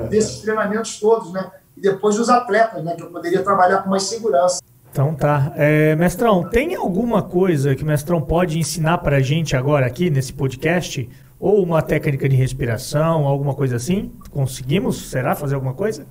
[0.09, 1.51] desses treinamentos todos, né?
[1.75, 2.95] E depois os atletas, né?
[2.95, 4.61] Que eu poderia trabalhar com mais segurança.
[4.91, 5.53] Então tá.
[5.55, 10.33] É, mestrão, tem alguma coisa que o mestrão pode ensinar para gente agora aqui nesse
[10.33, 11.07] podcast?
[11.39, 14.11] Ou uma técnica de respiração, alguma coisa assim?
[14.29, 15.09] Conseguimos?
[15.09, 16.05] Será fazer alguma coisa?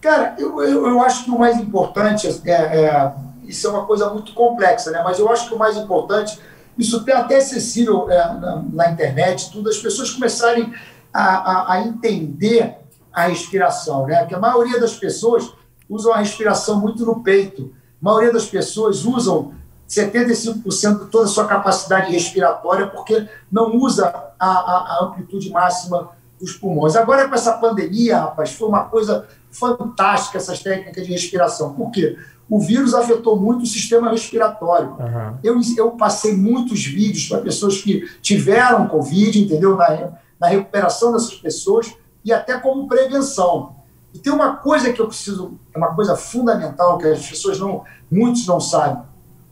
[0.00, 3.12] Cara, eu, eu, eu acho que o mais importante é, é,
[3.44, 5.02] Isso é uma coisa muito complexa, né?
[5.04, 6.40] Mas eu acho que o mais importante,
[6.78, 10.72] isso tem até acessível é, na, na, internet, tudo, as pessoas começarem
[11.12, 12.76] a, a, a entender
[13.12, 14.24] a respiração, né?
[14.26, 15.52] Que a maioria das pessoas
[15.88, 17.72] usam a respiração muito no peito.
[18.00, 19.52] A maioria das pessoas usam
[19.88, 24.06] 75% de toda a sua capacidade respiratória porque não usa
[24.38, 26.10] a, a, a, amplitude máxima
[26.40, 26.96] dos pulmões.
[26.96, 31.72] Agora, com essa pandemia, rapaz, foi uma coisa fantástica essas técnicas de respiração.
[31.72, 32.18] Por quê?
[32.48, 34.90] O vírus afetou muito o sistema respiratório.
[34.90, 35.38] Uhum.
[35.42, 39.76] Eu, eu passei muitos vídeos para pessoas que tiveram Covid, entendeu?
[39.76, 41.92] Na, na recuperação dessas pessoas
[42.24, 43.75] e até como prevenção.
[44.16, 47.84] E tem uma coisa que eu preciso, é uma coisa fundamental que as pessoas não,
[48.10, 49.02] muitos não sabem.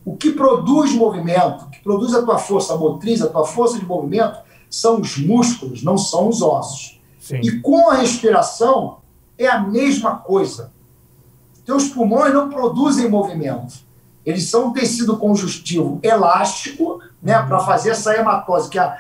[0.03, 3.85] O que produz movimento, o que produz a tua força motriz, a tua força de
[3.85, 4.39] movimento,
[4.71, 6.99] são os músculos, não são os ossos.
[7.21, 7.41] Sim.
[7.43, 9.01] E com a respiração
[9.37, 10.73] é a mesma coisa.
[11.67, 13.75] Teus pulmões não produzem movimento.
[14.25, 18.97] Eles são um tecido conjuntivo elástico, né, para fazer essa hematose, que é a,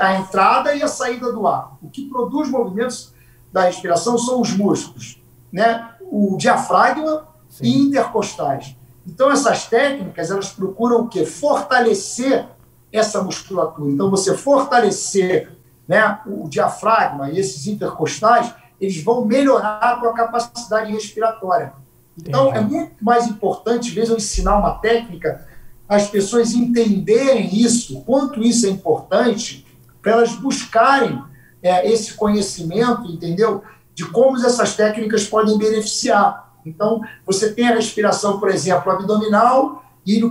[0.00, 1.76] a entrada e a saída do ar.
[1.82, 3.11] O que produz movimentos
[3.52, 5.22] da respiração são os músculos,
[5.52, 5.90] né?
[6.00, 7.64] o diafragma Sim.
[7.64, 8.76] e intercostais.
[9.06, 11.26] Então, essas técnicas, elas procuram o quê?
[11.26, 12.46] Fortalecer
[12.92, 13.90] essa musculatura.
[13.90, 15.50] Então, você fortalecer
[15.88, 21.72] né, o diafragma e esses intercostais, eles vão melhorar a tua capacidade respiratória.
[22.16, 22.74] Então, Entendi.
[22.74, 25.46] é muito mais importante, às vezes, eu ensinar uma técnica,
[25.88, 29.66] as pessoas entenderem isso, quanto isso é importante,
[30.00, 31.22] para elas buscarem
[31.62, 33.62] é, esse conhecimento, entendeu?
[33.94, 36.52] De como essas técnicas podem beneficiar.
[36.66, 39.82] Então, você tem a respiração, por exemplo, abdominal,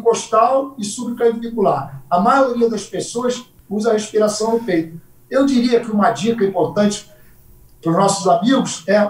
[0.04, 2.04] costal e subclavicular.
[2.10, 5.00] A maioria das pessoas usa a respiração no peito.
[5.30, 7.10] Eu diria que uma dica importante
[7.82, 9.10] para os nossos amigos é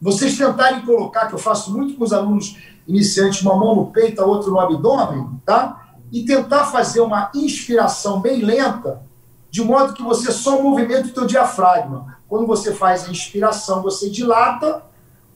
[0.00, 4.20] vocês tentarem colocar, que eu faço muito com os alunos iniciantes, uma mão no peito,
[4.20, 5.88] a outra no abdômen, tá?
[6.12, 9.05] E tentar fazer uma inspiração bem lenta
[9.56, 12.18] de modo que você só movimenta o teu diafragma.
[12.28, 14.82] Quando você faz a inspiração, você dilata,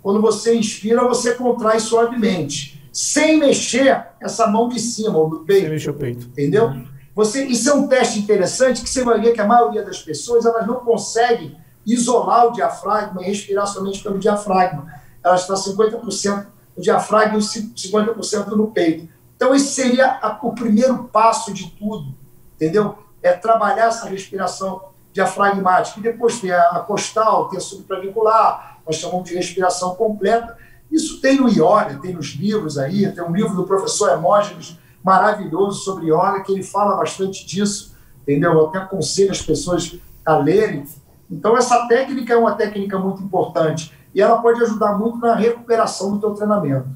[0.03, 5.62] quando você inspira, você contrai suavemente, sem mexer essa mão de cima, do peito.
[5.62, 6.27] Sem mexer o peito.
[6.27, 6.71] Entendeu?
[7.14, 10.45] Você, isso é um teste interessante que você vai ver que a maioria das pessoas
[10.45, 11.57] elas não conseguem
[11.87, 14.87] isolar o diafragma e respirar somente pelo diafragma.
[15.25, 16.47] Ela está 50%
[16.77, 19.09] no diafragma e 50% no peito.
[19.35, 22.14] Então, esse seria a, o primeiro passo de tudo,
[22.57, 22.99] entendeu?
[23.23, 25.99] É trabalhar essa respiração diafragmática.
[26.01, 30.57] E depois tem a costal, tem a subclavicular, nós chamamos de respiração completa.
[30.91, 35.83] Isso tem no yoga, tem nos livros aí, tem um livro do professor Hermógenes maravilhoso
[35.83, 38.53] sobre yoga, que ele fala bastante disso, entendeu?
[38.53, 40.85] Eu até aconselho as pessoas a lerem.
[41.31, 46.12] Então, essa técnica é uma técnica muito importante e ela pode ajudar muito na recuperação
[46.12, 46.89] do teu treinamento.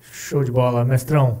[0.00, 1.38] Show de bola, mestrão.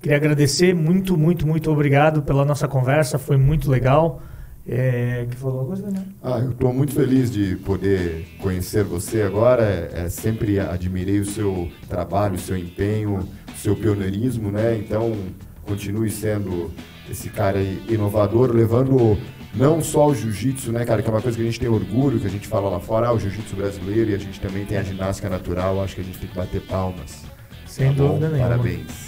[0.00, 4.22] Queria agradecer muito, muito, muito obrigado pela nossa conversa, foi muito legal.
[4.68, 6.04] É, que falou uma coisa, né?
[6.20, 9.62] Ah, eu estou muito feliz de poder conhecer você agora.
[9.62, 14.76] É, é, sempre admirei o seu trabalho, o seu empenho, o seu pioneirismo, né?
[14.76, 15.16] Então,
[15.62, 16.72] continue sendo
[17.08, 19.16] esse cara inovador, levando
[19.54, 22.18] não só o jiu-jitsu, né, cara, que é uma coisa que a gente tem orgulho,
[22.18, 24.76] que a gente fala lá fora, ah, o jiu-jitsu brasileiro, e a gente também tem
[24.78, 27.24] a ginástica natural, acho que a gente tem que bater palmas.
[27.66, 28.48] Sem tá dúvida nenhuma.
[28.48, 29.05] Parabéns.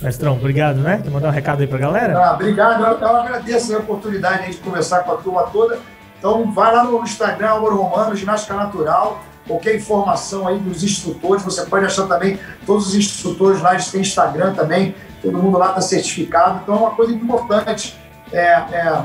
[0.00, 1.00] Mestrão, obrigado, né?
[1.02, 2.18] Quer mandar um recado aí pra galera?
[2.18, 5.78] Ah, obrigado, eu, eu agradeço a oportunidade de conversar com a turma toda.
[6.18, 11.64] Então, vai lá no Instagram, Álvaro Romano, Ginástica Natural, qualquer informação aí dos instrutores, você
[11.66, 15.80] pode achar também, todos os instrutores lá, eles têm Instagram também, todo mundo lá está
[15.80, 17.98] certificado, então é uma coisa importante,
[18.32, 19.02] é, é,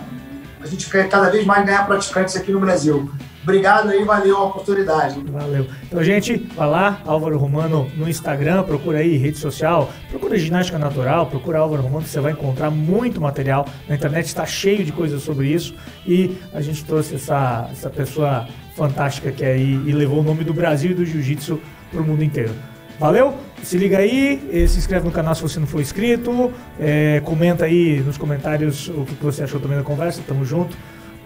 [0.61, 3.09] a gente quer cada vez mais ganhar praticantes aqui no Brasil.
[3.45, 5.23] Obrigado aí, valeu a oportunidade.
[5.31, 5.67] Valeu.
[5.83, 11.27] Então, gente, vai lá, Álvaro Romano no Instagram, procura aí rede social, procura ginástica natural,
[11.27, 13.67] procura Álvaro Romano, você vai encontrar muito material.
[13.87, 15.75] Na internet está cheio de coisas sobre isso.
[16.07, 20.43] E a gente trouxe essa, essa pessoa fantástica que é aí e levou o nome
[20.43, 22.53] do Brasil e do jiu-jitsu para o mundo inteiro.
[22.99, 23.35] Valeu?
[23.61, 27.99] Se liga aí, se inscreve no canal se você não for inscrito, é, comenta aí
[27.99, 30.21] nos comentários o que você achou também da conversa.
[30.27, 30.75] Tamo junto.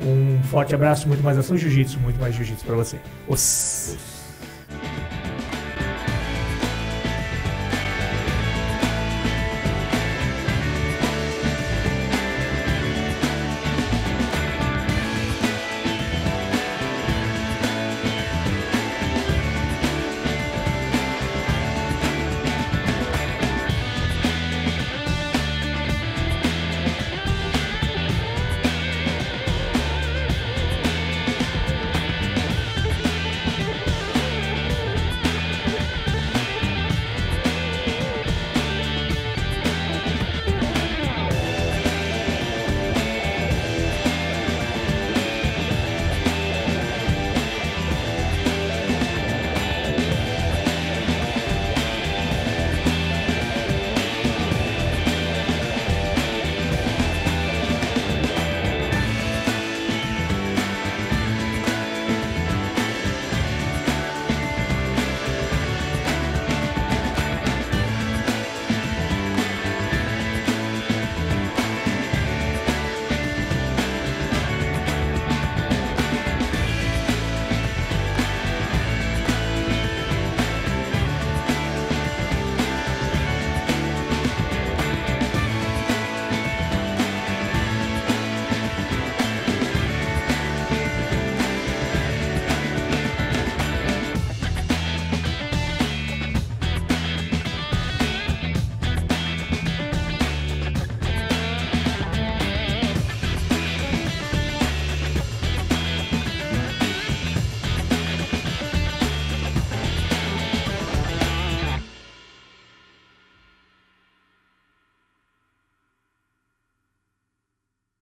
[0.02, 3.00] Um forte abraço, muito mais ação jiu-jitsu, muito mais jiu-jitsu pra você.
[3.28, 4.19] Os.